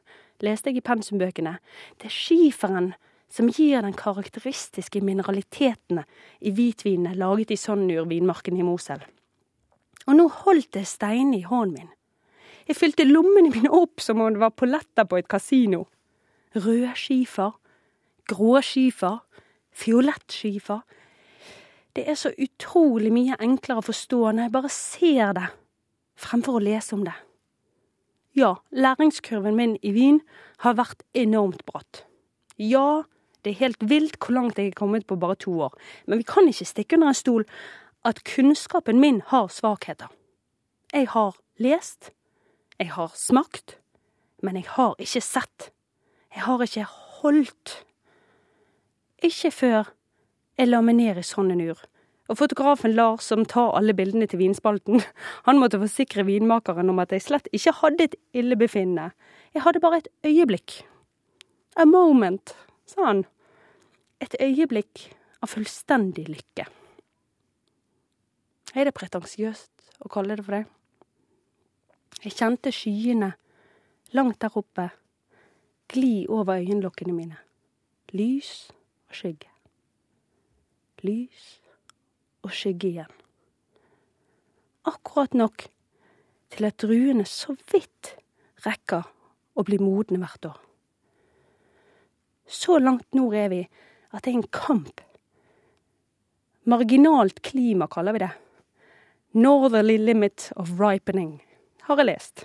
leste 0.46 0.70
jeg 0.70 0.84
i 0.84 0.84
pensumbøkene. 0.86 1.56
Det 1.98 2.12
er 2.12 2.13
skiferen 2.13 2.91
som 3.34 3.50
gir 3.50 3.82
den 3.82 3.98
karakteristiske 3.98 5.02
mineralitetene 5.02 6.04
i 6.46 6.54
hvitvinene 6.54 7.15
laget 7.17 7.56
i 7.56 7.58
Sonnur 7.58 8.06
vinmarken 8.06 8.62
i 8.62 8.67
Mosel. 8.67 9.02
Og 10.06 10.13
nå 10.13 10.28
holdt 10.44 10.78
jeg 10.78 10.91
steinene 10.94 11.39
i 11.39 11.48
hånden 11.50 11.80
min. 11.80 11.89
Jeg 12.70 12.78
fylte 12.78 13.10
lommene 13.10 13.50
mine 13.50 13.74
opp 13.74 14.06
som 14.06 14.22
om 14.22 14.30
det 14.30 14.46
var 14.46 14.54
polletter 14.54 15.10
på 15.10 15.17
et 15.17 15.32
kasino. 15.32 15.88
Rød 16.54 16.91
skifer, 16.94 17.58
grå 18.30 18.62
skifer, 18.62 19.24
fiolett 19.71 20.31
skifer. 20.31 20.81
Det 21.95 22.05
er 22.07 22.15
så 22.15 22.31
utrolig 22.39 23.12
mye 23.12 23.39
enklere 23.43 23.81
å 23.81 23.88
forstå 23.89 24.21
når 24.31 24.45
jeg 24.45 24.53
bare 24.53 24.71
ser 24.71 25.34
det, 25.38 25.49
fremfor 26.19 26.60
å 26.60 26.63
lese 26.63 26.95
om 26.95 27.03
det. 27.07 27.15
Ja, 28.38 28.55
læringskurven 28.71 29.57
min 29.57 29.75
i 29.84 29.91
Wien 29.91 30.21
har 30.63 30.77
vært 30.79 31.03
enormt 31.17 31.65
bratt. 31.67 32.05
Ja, 32.55 33.03
det 33.43 33.55
er 33.55 33.63
helt 33.65 33.84
vilt 33.89 34.15
hvor 34.21 34.38
langt 34.38 34.60
jeg 34.62 34.71
er 34.71 34.77
kommet 34.77 35.07
på 35.10 35.17
bare 35.19 35.36
to 35.36 35.57
år, 35.67 35.75
men 36.07 36.21
vi 36.21 36.27
kan 36.29 36.47
ikke 36.47 36.69
stikke 36.69 36.95
under 36.99 37.12
en 37.12 37.17
stol 37.17 37.45
at 38.07 38.23
kunnskapen 38.23 39.01
min 39.01 39.19
har 39.34 39.51
svakheter. 39.51 40.07
Jeg 40.93 41.10
har 41.12 41.36
lest, 41.60 42.12
jeg 42.79 42.93
har 42.95 43.12
smakt, 43.15 43.77
men 44.41 44.57
jeg 44.57 44.69
har 44.77 44.95
ikke 44.99 45.21
sett. 45.21 45.71
Jeg 46.34 46.45
har 46.47 46.63
ikke 46.63 46.88
holdt. 47.21 47.81
Ikke 49.21 49.51
før 49.53 49.91
jeg 50.57 50.69
la 50.69 50.81
meg 50.81 50.97
ned 50.97 51.19
i 51.21 51.25
sånn 51.25 51.53
ur. 51.62 51.79
Og 52.31 52.38
fotografen 52.39 52.93
Lars, 52.95 53.25
som 53.27 53.43
tar 53.45 53.73
alle 53.75 53.93
bildene 53.93 54.27
til 54.29 54.39
vinspalten, 54.39 55.01
han 55.47 55.60
måtte 55.62 55.79
forsikre 55.81 56.25
vinmakeren 56.27 56.89
om 56.89 57.01
at 57.03 57.13
jeg 57.13 57.25
slett 57.27 57.49
ikke 57.51 57.75
hadde 57.81 58.07
et 58.07 58.17
illebefinnende. 58.34 59.12
Jeg 59.53 59.65
hadde 59.65 59.84
bare 59.84 60.01
et 60.01 60.12
øyeblikk. 60.25 60.81
A 61.75 61.86
moment, 61.86 62.55
sa 62.88 63.10
han. 63.10 63.25
Et 64.21 64.36
øyeblikk 64.41 65.10
av 65.41 65.51
fullstendig 65.51 66.27
lykke. 66.29 66.67
Er 68.71 68.88
det 68.88 68.95
pretensiøst 68.95 69.91
å 70.05 70.12
kalle 70.12 70.38
det 70.39 70.45
for 70.47 70.55
det? 70.55 70.65
Jeg 72.21 72.38
kjente 72.38 72.71
skyene 72.71 73.34
langt 74.15 74.39
der 74.43 74.55
oppe 74.55 74.91
gli 75.91 76.27
over 76.31 76.62
øyenlokkene 76.62 77.15
mine. 77.15 77.39
Lys 78.15 78.69
og 79.12 79.17
skygge. 79.19 79.50
Lys 81.04 81.47
og 82.45 82.54
skygge 82.56 82.89
igjen. 82.89 83.15
Akkurat 84.88 85.36
nok 85.38 85.67
til 86.52 86.67
at 86.67 86.80
druene 86.82 87.26
så 87.28 87.56
vidt 87.71 88.15
rekker 88.65 89.06
å 89.56 89.65
bli 89.67 89.80
modne 89.82 90.21
hvert 90.21 90.47
år. 90.50 90.60
Så 92.47 92.80
langt 92.82 93.08
nord 93.15 93.36
er 93.38 93.52
vi 93.52 93.62
at 94.12 94.24
det 94.24 94.34
er 94.34 94.39
en 94.39 94.52
kamp. 94.52 95.04
Marginalt 96.67 97.41
klima, 97.45 97.88
kaller 97.91 98.15
vi 98.15 98.24
det. 98.26 98.32
Northerly 99.32 99.97
limit 99.97 100.50
of 100.60 100.74
ripening, 100.80 101.39
har 101.88 102.02
jeg 102.02 102.10
lest. 102.10 102.43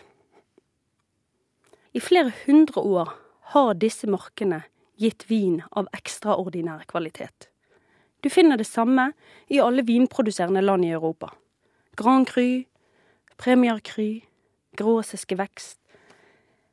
I 1.97 2.01
flere 2.01 2.33
hundre 2.45 2.83
år 2.83 3.13
har 3.55 3.75
disse 3.81 4.07
markene 4.11 4.63
gitt 5.01 5.27
vin 5.31 5.61
av 5.71 5.89
ekstraordinær 5.97 6.87
kvalitet. 6.91 7.51
Du 8.25 8.31
finner 8.33 8.57
det 8.59 8.67
samme 8.69 9.11
i 9.53 9.61
alle 9.63 9.85
vinproduserende 9.87 10.63
land 10.65 10.85
i 10.85 10.95
Europa. 10.97 11.33
Grand 11.97 12.27
Cru, 12.29 12.65
Premier 13.37 13.81
Cru, 13.85 14.21
Gråsiske 14.77 15.37
Vekst. 15.39 15.79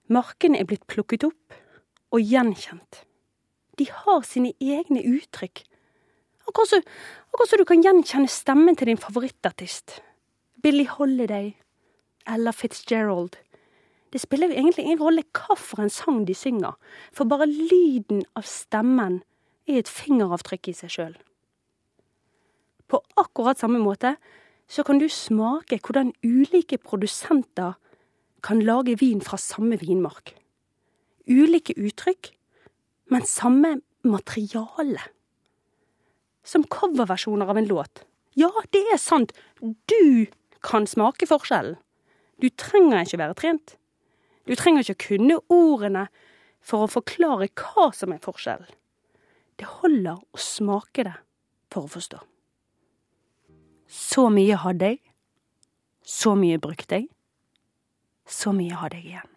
Markene 0.07 0.59
er 0.59 0.67
blitt 0.67 0.87
plukket 0.87 1.27
opp 1.27 1.57
og 2.13 2.21
gjenkjent. 2.21 3.03
De 3.79 3.87
har 3.89 4.25
sine 4.27 4.53
egne 4.61 5.01
uttrykk. 5.15 5.63
Akkurat 6.47 6.69
så, 7.49 7.57
du 7.57 7.65
kan 7.65 7.81
gjenkjenne 7.81 8.29
stemmen 8.29 8.75
til 8.75 8.91
din 8.91 8.99
favorittartist. 8.99 10.01
Billie 10.61 10.87
Holiday 10.87 11.53
eller 12.27 12.51
Fitzgerald. 12.51 13.37
Det 14.13 14.21
spiller 14.21 14.51
jo 14.51 14.59
egentlig 14.59 14.85
ingen 14.85 15.01
rolle 15.01 15.23
hva 15.33 15.55
for 15.57 15.81
en 15.81 15.89
sang 15.89 16.21
de 16.27 16.35
synger, 16.37 16.75
for 17.11 17.25
bare 17.25 17.49
lyden 17.49 18.21
av 18.37 18.45
stemmen 18.45 19.23
er 19.65 19.81
et 19.81 19.89
fingeravtrykk 19.89 20.69
i 20.69 20.75
seg 20.77 20.93
sjøl. 20.93 21.15
På 22.85 23.01
akkurat 23.17 23.57
samme 23.57 23.81
måte 23.81 24.13
så 24.69 24.85
kan 24.85 25.01
du 25.01 25.07
smake 25.09 25.79
hvordan 25.81 26.13
ulike 26.21 26.77
produsenter 26.77 27.73
kan 28.45 28.61
lage 28.61 28.99
vin 29.01 29.21
fra 29.23 29.39
samme 29.41 29.79
vinmark. 29.81 30.35
Ulike 31.25 31.73
uttrykk, 31.79 32.33
men 33.09 33.25
samme 33.25 33.79
materiale. 34.05 35.01
Som 36.43 36.67
coverversjoner 36.67 37.49
av 37.49 37.57
en 37.57 37.69
låt. 37.69 38.03
Ja, 38.35 38.51
det 38.75 38.83
er 38.91 38.99
sant, 39.01 39.31
du 39.61 40.27
kan 40.61 40.85
smake 40.89 41.25
forskjellen. 41.29 41.79
Du 42.41 42.49
trenger 42.49 43.05
ikke 43.05 43.21
være 43.21 43.37
trent. 43.39 43.77
Du 44.47 44.55
trenger 44.59 44.83
ikke 44.83 45.07
kunne 45.07 45.39
ordene 45.51 46.07
for 46.63 46.83
å 46.83 46.91
forklare 46.91 47.49
hva 47.59 47.89
som 47.95 48.13
er 48.15 48.23
forskjellen. 48.23 48.69
Det 49.59 49.69
holder 49.79 50.19
å 50.19 50.39
smake 50.39 51.05
det 51.07 51.15
for 51.71 51.87
å 51.87 51.93
forstå. 51.93 52.19
Så 53.87 54.27
mye 54.33 54.57
hadde 54.57 54.93
jeg. 54.93 55.01
Så 56.03 56.33
mye 56.35 56.59
brukte 56.59 56.99
jeg. 56.99 57.09
Så 58.25 58.51
mye 58.55 58.75
hadde 58.79 58.99
jeg 58.99 59.13
igjen. 59.13 59.29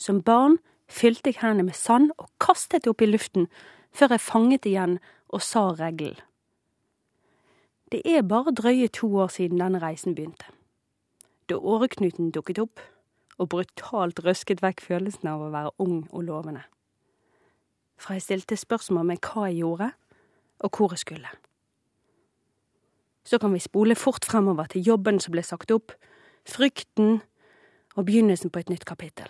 Som 0.00 0.20
barn 0.24 0.58
fylte 0.90 1.30
jeg 1.30 1.40
hendene 1.42 1.68
med 1.70 1.78
sand 1.78 2.12
og 2.18 2.30
kastet 2.42 2.84
det 2.84 2.92
opp 2.92 3.04
i 3.04 3.10
luften 3.10 3.46
før 3.94 4.16
jeg 4.16 4.24
fanget 4.24 4.66
igjen 4.68 4.98
og 5.30 5.42
sa 5.44 5.68
regelen. 5.78 6.20
Det 7.92 8.00
er 8.10 8.26
bare 8.26 8.50
drøye 8.50 8.88
to 8.90 9.06
år 9.22 9.30
siden 9.30 9.60
denne 9.62 9.78
reisen 9.78 10.16
begynte. 10.16 10.48
Da 11.48 11.58
åreknuten 11.60 12.30
dukket 12.32 12.58
opp 12.58 12.80
og 13.38 13.48
brutalt 13.52 14.20
røsket 14.24 14.62
vekk 14.62 14.80
følelsen 14.80 15.28
av 15.28 15.42
å 15.42 15.50
være 15.52 15.74
ung 15.82 16.04
og 16.10 16.24
lovende. 16.24 16.62
Fra 18.00 18.16
jeg 18.16 18.24
stilte 18.26 18.56
spørsmål 18.56 19.06
med 19.06 19.20
hva 19.26 19.48
jeg 19.48 19.60
gjorde, 19.62 19.90
og 20.64 20.76
hvor 20.76 20.94
jeg 20.94 21.02
skulle. 21.02 21.30
Så 23.24 23.38
kan 23.38 23.52
vi 23.52 23.58
spole 23.58 23.94
fort 23.94 24.24
fremover 24.24 24.68
til 24.70 24.84
jobben 24.86 25.20
som 25.20 25.32
ble 25.32 25.42
sagt 25.42 25.72
opp, 25.72 25.92
frykten 26.48 27.22
og 27.96 28.06
begynnelsen 28.06 28.50
på 28.50 28.60
et 28.60 28.70
nytt 28.70 28.84
kapittel. 28.84 29.28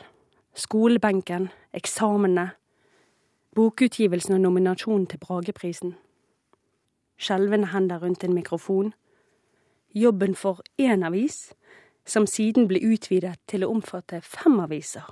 Skolebenken, 0.54 1.48
eksamene, 1.74 2.50
bokutgivelsen 3.54 4.34
og 4.34 4.40
nominasjonen 4.40 5.06
til 5.10 5.18
Brageprisen. 5.18 5.94
Skjelvende 7.18 7.70
hender 7.70 8.02
rundt 8.02 8.24
en 8.24 8.34
mikrofon. 8.34 8.92
Jobben 9.94 10.34
for 10.34 10.62
én 10.78 11.06
avis, 11.06 11.54
som 12.04 12.26
siden 12.28 12.68
ble 12.68 12.80
utvidet 12.84 13.38
til 13.50 13.64
å 13.64 13.70
omfatte 13.72 14.20
fem 14.24 14.58
aviser. 14.60 15.06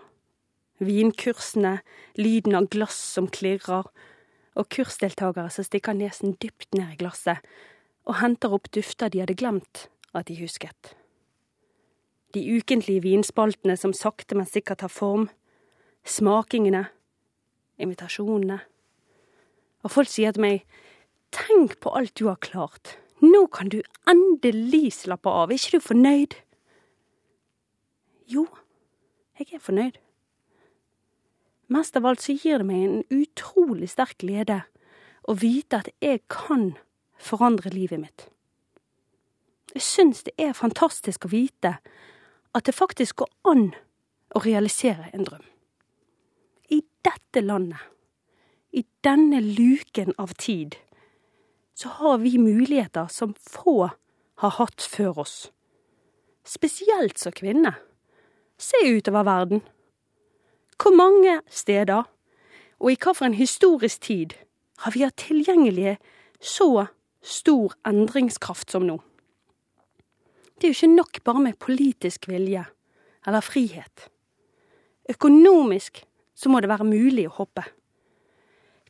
Vinkursene, 0.83 1.79
lyden 2.19 2.57
av 2.59 2.69
glass 2.73 2.99
som 3.15 3.29
klirrer, 3.31 3.87
og 4.53 4.69
kursdeltakere 4.69 5.49
som 5.53 5.65
stikker 5.65 5.97
nesen 5.97 6.35
dypt 6.43 6.75
ned 6.77 6.95
i 6.95 6.99
glasset 7.01 7.41
og 8.05 8.19
henter 8.21 8.53
opp 8.53 8.69
dufter 8.75 9.13
de 9.13 9.23
hadde 9.23 9.39
glemt 9.39 9.87
at 10.13 10.29
de 10.29 10.37
husket. 10.43 10.95
De 12.33 12.43
ukentlige 12.57 13.05
vinspaltene 13.05 13.77
som 13.77 13.93
sakte, 13.93 14.37
men 14.37 14.49
sikkert 14.49 14.81
tar 14.83 14.93
form. 14.93 15.29
Smakingene. 16.05 16.87
Invitasjonene. 17.83 18.59
Og 19.85 19.93
folk 19.93 20.11
sier 20.11 20.33
til 20.35 20.45
meg, 20.45 20.65
tenk 21.35 21.79
på 21.83 21.93
alt 21.97 22.15
du 22.19 22.27
har 22.31 22.41
klart. 22.43 22.97
Nå 23.23 23.47
kan 23.55 23.71
du 23.73 23.81
endelig 24.09 24.97
slappe 25.03 25.31
av, 25.31 25.53
er 25.53 25.61
ikke 25.61 25.79
du 25.79 25.85
fornøyd? 25.85 26.39
Jo, 28.33 28.47
jeg 29.39 29.53
er 29.53 29.61
fornøyd. 29.61 29.99
Mest 31.73 31.97
av 31.97 32.07
alt 32.09 32.23
så 32.23 32.35
gir 32.37 32.61
det 32.61 32.69
meg 32.69 32.85
en 32.85 33.03
utrolig 33.13 33.91
sterk 33.93 34.19
glede 34.23 34.63
å 35.29 35.37
vite 35.39 35.83
at 35.83 35.91
jeg 36.03 36.23
kan 36.33 36.73
forandre 37.21 37.73
livet 37.73 38.01
mitt. 38.03 38.27
Jeg 39.73 39.85
syns 39.85 40.25
det 40.27 40.35
er 40.41 40.57
fantastisk 40.57 41.27
å 41.27 41.33
vite 41.33 41.77
at 42.53 42.67
det 42.69 42.77
faktisk 42.77 43.23
går 43.23 43.31
an 43.53 43.71
å 44.37 44.43
realisere 44.45 45.09
en 45.13 45.25
drøm. 45.29 45.45
I 46.69 46.83
dette 47.05 47.45
landet, 47.45 47.81
i 48.73 48.85
denne 49.05 49.41
luken 49.45 50.13
av 50.21 50.35
tid, 50.41 50.77
så 51.75 51.89
har 52.01 52.21
vi 52.25 52.37
muligheter 52.41 53.09
som 53.13 53.35
få 53.41 53.93
har 54.43 54.57
hatt 54.59 54.85
før 54.85 55.25
oss. 55.25 55.37
Spesielt 56.45 57.21
som 57.21 57.33
kvinne. 57.37 57.75
Se 58.63 58.79
utover 58.87 59.23
verden. 59.23 59.63
Hvor 60.83 60.95
mange 60.95 61.41
steder, 61.51 62.03
og 62.79 62.93
i 62.93 62.97
hvilken 62.97 63.35
historisk 63.35 64.01
tid, 64.01 64.31
har 64.79 64.91
vi 64.95 65.03
hatt 65.03 65.19
tilgjengelige 65.19 65.97
så 66.41 66.87
stor 67.23 67.75
endringskraft 67.87 68.71
som 68.71 68.87
nå. 68.87 69.01
Det 70.55 70.69
er 70.69 70.73
jo 70.73 70.79
ikke 70.79 70.95
nok 70.95 71.23
bare 71.25 71.43
med 71.43 71.59
politisk 71.59 72.29
vilje 72.29 72.65
eller 73.27 73.41
frihet. 73.41 74.09
Økonomisk 75.11 76.05
så 76.35 76.49
må 76.49 76.61
det 76.61 76.71
være 76.71 76.87
mulig 76.87 77.27
å 77.27 77.37
hoppe. 77.43 77.65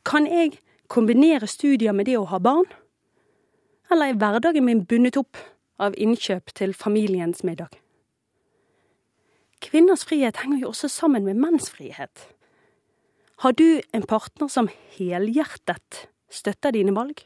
Kan 0.05 0.29
jeg 0.29 0.59
kombinere 0.87 1.49
studier 1.49 1.97
med 1.97 2.05
det 2.05 2.19
å 2.19 2.29
ha 2.29 2.37
barn? 2.37 2.69
Eller 3.89 4.13
er 4.13 4.21
hverdagen 4.21 4.65
min 4.65 4.85
bundet 4.85 5.17
opp 5.17 5.37
av 5.81 5.97
innkjøp 5.97 6.53
til 6.53 6.77
familiens 6.77 7.41
middag? 7.43 7.82
Kvinners 9.63 10.03
frihet 10.05 10.37
henger 10.43 10.59
jo 10.59 10.67
også 10.73 10.87
sammen 10.91 11.25
med 11.25 11.39
menns 11.39 11.69
frihet. 11.71 12.27
Har 13.39 13.51
du 13.51 13.81
en 13.93 14.03
partner 14.03 14.47
som 14.47 14.69
helhjertet 14.97 16.07
støtter 16.29 16.71
dine 16.71 16.95
valg? 16.95 17.23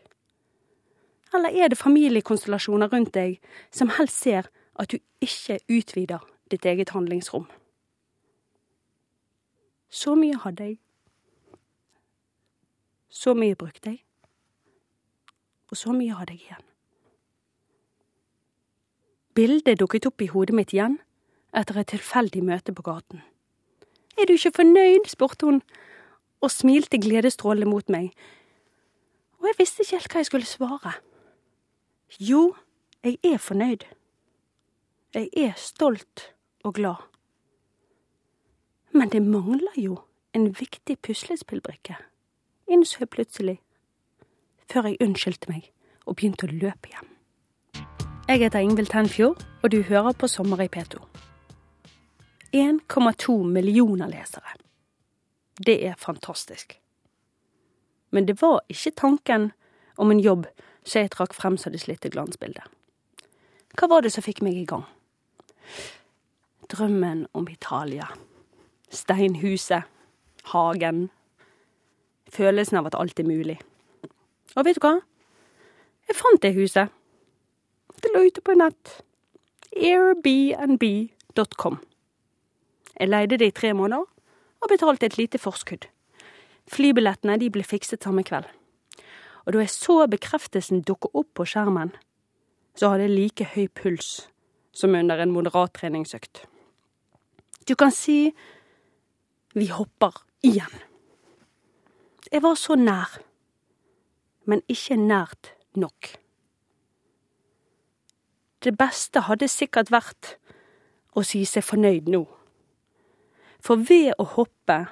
Eller 1.33 1.49
er 1.49 1.67
det 1.67 1.77
familiekonstellasjoner 1.77 2.93
rundt 2.93 3.13
deg 3.13 3.39
som 3.71 3.89
helst 3.97 4.21
ser 4.21 4.49
at 4.79 4.91
du 4.91 4.97
ikke 5.21 5.59
utvider 5.69 6.23
ditt 6.51 6.65
eget 6.65 6.93
handlingsrom? 6.93 7.47
Så 9.89 10.15
mye 10.15 10.37
hadde 10.43 10.63
jeg. 10.63 10.79
Så 13.09 13.33
mye 13.33 13.55
brukte 13.55 13.89
jeg. 13.89 14.03
Og 15.71 15.77
så 15.77 15.91
mye 15.91 16.13
hadde 16.13 16.37
jeg 16.37 16.41
igjen. 16.47 16.65
Bildet 19.33 19.79
dukket 19.79 20.05
opp 20.05 20.21
i 20.21 20.31
hodet 20.31 20.55
mitt 20.55 20.73
igjen 20.73 20.99
etter 21.53 21.79
et 21.79 21.91
tilfeldig 21.93 22.43
møte 22.43 22.73
på 22.73 22.85
gaten. 22.85 23.21
Er 24.17 24.25
du 24.25 24.33
ikke 24.33 24.55
fornøyd? 24.55 25.07
spurte 25.07 25.45
hun, 25.45 25.61
og 26.41 26.51
smilte 26.51 26.97
gledesstrålende 27.01 27.69
mot 27.69 27.89
meg. 27.89 28.11
Og 29.39 29.47
jeg 29.47 29.55
visste 29.57 29.83
ikke 29.83 29.97
helt 29.97 30.13
hva 30.13 30.19
jeg 30.19 30.29
skulle 30.29 30.49
svare. 30.49 30.93
Jo, 32.19 32.55
jeg 33.03 33.17
er 33.23 33.37
fornøyd. 33.37 33.85
Jeg 35.13 35.29
er 35.37 35.53
stolt 35.57 36.33
og 36.63 36.73
glad. 36.73 36.95
Men 38.91 39.09
det 39.09 39.21
mangler 39.21 39.77
jo 39.77 39.99
en 40.33 40.49
viktig 40.59 40.99
puslespillbrikke, 40.99 41.97
innså 42.67 42.97
jeg 42.99 43.09
plutselig, 43.09 43.59
før 44.71 44.89
jeg 44.89 44.97
unnskyldte 45.01 45.51
meg 45.51 45.71
og 46.05 46.15
begynte 46.15 46.47
å 46.47 46.53
løpe 46.53 46.91
hjem. 46.93 47.13
Jeg 48.27 48.39
heter 48.43 48.59
Ingvild 48.59 48.91
Tenfjord, 48.91 49.45
og 49.63 49.71
du 49.71 49.81
hører 49.81 50.11
på 50.11 50.27
Sommer 50.27 50.61
i 50.61 50.67
P2. 50.67 50.99
1,2 52.57 53.43
millioner 53.43 54.11
lesere. 54.11 54.57
Det 55.57 55.87
er 55.87 55.95
fantastisk. 55.97 56.79
Men 58.09 58.25
det 58.25 58.41
var 58.41 58.61
ikke 58.69 58.91
tanken 58.91 59.51
om 59.95 60.11
en 60.11 60.19
jobb 60.19 60.45
så 60.87 61.03
jeg 61.03 61.11
trakk 61.15 61.35
frem 61.35 61.57
så 61.59 61.71
det 61.73 61.81
slitte 61.83 62.11
glansbildet. 62.13 62.63
Hva 63.77 63.89
var 63.91 64.05
det 64.05 64.13
som 64.13 64.25
fikk 64.25 64.41
meg 64.45 64.55
i 64.55 64.65
gang? 64.65 64.85
Drømmen 66.71 67.25
om 67.35 67.47
Italia. 67.51 68.07
Steinhuset. 68.89 69.83
Hagen. 70.47 71.09
Følelsen 72.31 72.79
av 72.79 72.87
at 72.87 72.95
alt 72.95 73.19
er 73.19 73.27
mulig. 73.27 73.57
Og 74.55 74.65
vet 74.65 74.79
du 74.79 74.85
hva? 74.85 74.93
Jeg 76.07 76.15
fant 76.15 76.43
det 76.43 76.53
huset. 76.55 76.93
Det 77.99 78.13
lå 78.13 78.23
ute 78.29 78.41
på 78.41 78.55
nett. 78.55 79.01
Airbnb.com. 79.75 81.81
Jeg 82.99 83.09
leide 83.09 83.37
det 83.37 83.51
i 83.51 83.55
tre 83.55 83.73
måneder 83.73 84.05
og 84.61 84.69
betalte 84.71 85.05
et 85.05 85.17
lite 85.17 85.37
forskudd. 85.37 85.85
Flybillettene 86.67 87.37
de 87.39 87.49
ble 87.53 87.63
fikset 87.63 88.03
samme 88.03 88.23
kveld. 88.27 88.47
Og 89.45 89.53
da 89.53 89.61
jeg 89.63 89.71
så 89.71 90.01
bekreftelsen 90.11 90.83
dukke 90.83 91.11
opp 91.13 91.29
på 91.37 91.45
skjermen, 91.47 91.93
så 92.75 92.91
hadde 92.91 93.07
jeg 93.07 93.15
like 93.15 93.47
høy 93.53 93.67
puls 93.73 94.27
som 94.75 94.93
under 94.95 95.21
en 95.23 95.31
moderat 95.33 95.73
treningsøkt. 95.73 96.43
Du 97.67 97.75
kan 97.75 97.91
si 97.91 98.33
vi 99.57 99.67
hopper 99.73 100.13
igjen. 100.45 100.73
Jeg 102.31 102.43
var 102.43 102.55
så 102.59 102.75
nær, 102.75 103.17
men 104.45 104.61
ikke 104.67 104.97
nært 104.99 105.53
nok. 105.75 106.11
Det 108.63 108.75
beste 108.77 109.23
hadde 109.25 109.47
sikkert 109.47 109.91
vært 109.93 110.35
å 111.17 111.23
si 111.25 111.45
seg 111.47 111.65
fornøyd 111.65 112.09
nå. 112.11 112.25
For 113.63 113.79
ved 113.89 114.13
å 114.19 114.25
hoppe 114.37 114.85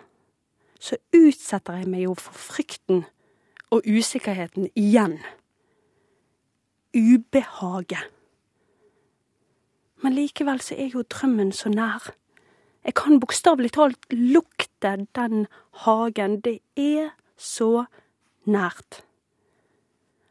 så 0.81 0.97
utsetter 1.15 1.79
jeg 1.79 1.89
meg 1.89 2.05
jo 2.05 2.15
for 2.19 2.37
frykten 2.37 3.05
og 3.73 3.87
usikkerheten 3.87 4.69
igjen. 4.77 5.17
Ubehaget. 6.95 8.11
Men 10.03 10.13
likevel 10.13 10.61
så 10.61 10.75
er 10.77 10.93
jo 10.93 11.05
drømmen 11.09 11.51
så 11.55 11.71
nær. 11.73 12.11
Jeg 12.85 12.93
kan 12.99 13.19
bokstavelig 13.19 13.71
talt 13.73 14.11
lukte 14.13 14.91
den 15.17 15.47
hagen. 15.85 16.39
Det 16.45 16.59
er 16.77 17.15
så 17.37 17.87
nært. 18.45 19.01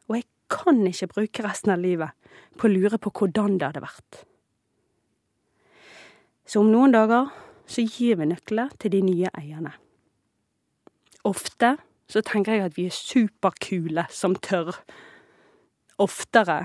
Og 0.06 0.20
jeg 0.20 0.28
kan 0.52 0.84
ikke 0.86 1.10
bruke 1.16 1.46
resten 1.48 1.74
av 1.74 1.82
livet 1.82 2.14
på 2.54 2.68
å 2.68 2.70
lure 2.70 3.00
på 3.02 3.10
hvordan 3.10 3.58
det 3.58 3.72
hadde 3.72 3.82
vært. 3.82 4.20
Så 6.46 6.62
om 6.62 6.70
noen 6.70 6.94
dager 6.94 7.32
så 7.66 7.84
gir 7.86 8.18
vi 8.20 8.28
nøkler 8.28 8.72
til 8.80 8.92
de 8.92 9.00
nye 9.04 9.30
eierne. 9.38 9.72
Ofte 11.24 11.76
så 12.10 12.20
tenker 12.20 12.58
jeg 12.58 12.64
at 12.68 12.76
vi 12.76 12.86
er 12.88 12.94
superkule 12.94 14.04
som 14.12 14.36
tør. 14.36 14.76
Oftere 15.98 16.64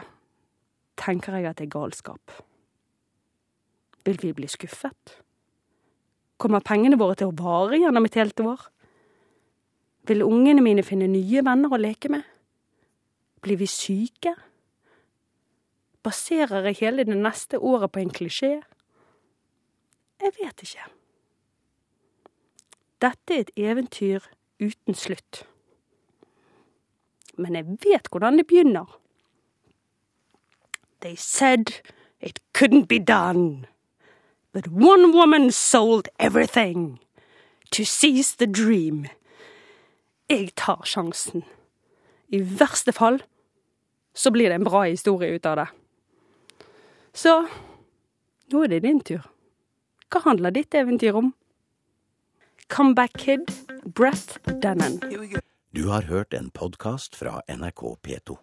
tenker 1.00 1.38
jeg 1.38 1.48
at 1.50 1.60
det 1.60 1.70
er 1.70 1.76
galskap. 1.78 2.34
Vil 4.06 4.20
vi 4.22 4.34
bli 4.34 4.48
skuffet? 4.48 5.20
Kommer 6.40 6.64
pengene 6.64 7.00
våre 7.00 7.18
til 7.20 7.32
å 7.32 7.36
vare 7.36 7.80
gjennom 7.80 8.08
et 8.08 8.18
helt 8.20 8.40
år? 8.44 8.68
Vil 10.08 10.24
ungene 10.26 10.64
mine 10.64 10.84
finne 10.84 11.08
nye 11.12 11.44
venner 11.46 11.72
å 11.72 11.80
leke 11.80 12.12
med? 12.12 12.24
Blir 13.44 13.60
vi 13.60 13.68
syke? 13.70 14.34
Baserer 16.04 16.70
jeg 16.70 16.80
hele 16.80 17.06
det 17.08 17.18
neste 17.20 17.60
året 17.60 17.92
på 17.92 18.02
en 18.02 18.12
klisjé? 18.16 18.54
Jeg 20.22 20.32
vet 20.40 20.62
ikke. 20.62 20.86
Dette 23.00 23.34
er 23.34 23.40
et 23.40 23.52
eventyr 23.56 24.26
uten 24.60 24.96
slutt. 24.96 25.46
Men 27.38 27.56
jeg 27.56 27.66
vet 27.86 28.10
hvordan 28.12 28.38
det 28.38 28.48
begynner. 28.48 29.00
They 31.02 31.16
said 31.16 31.80
it 32.20 32.40
couldn't 32.54 32.88
be 32.88 33.00
done. 33.00 33.66
But 34.52 34.68
one 34.68 35.14
woman 35.14 35.52
sold 35.52 36.10
everything 36.20 37.00
to 37.72 37.86
seize 37.86 38.36
the 38.36 38.48
dream. 38.48 39.06
Jeg 40.30 40.56
tar 40.56 40.84
sjansen. 40.86 41.44
I 42.30 42.42
verste 42.60 42.92
fall 42.92 43.24
så 44.14 44.32
blir 44.32 44.50
det 44.50 44.60
en 44.60 44.68
bra 44.68 44.84
historie 44.84 45.36
ut 45.36 45.46
av 45.46 45.56
det. 45.56 45.68
Så 47.14 47.48
nå 48.52 48.64
er 48.64 48.68
det 48.68 48.84
din 48.84 49.00
tur. 49.00 49.24
Hva 50.10 50.24
handler 50.26 50.52
ditt 50.52 50.74
eventyr 50.74 51.14
om? 51.14 51.34
Comeback 52.68 53.14
Kid, 53.18 53.52
Brett 53.86 54.40
Dennen. 54.62 54.98
Du 55.72 55.88
har 55.88 56.02
hørt 56.02 56.34
en 56.34 56.50
podkast 56.50 57.16
fra 57.16 57.42
NRK 57.48 57.82
P2. 58.02 58.38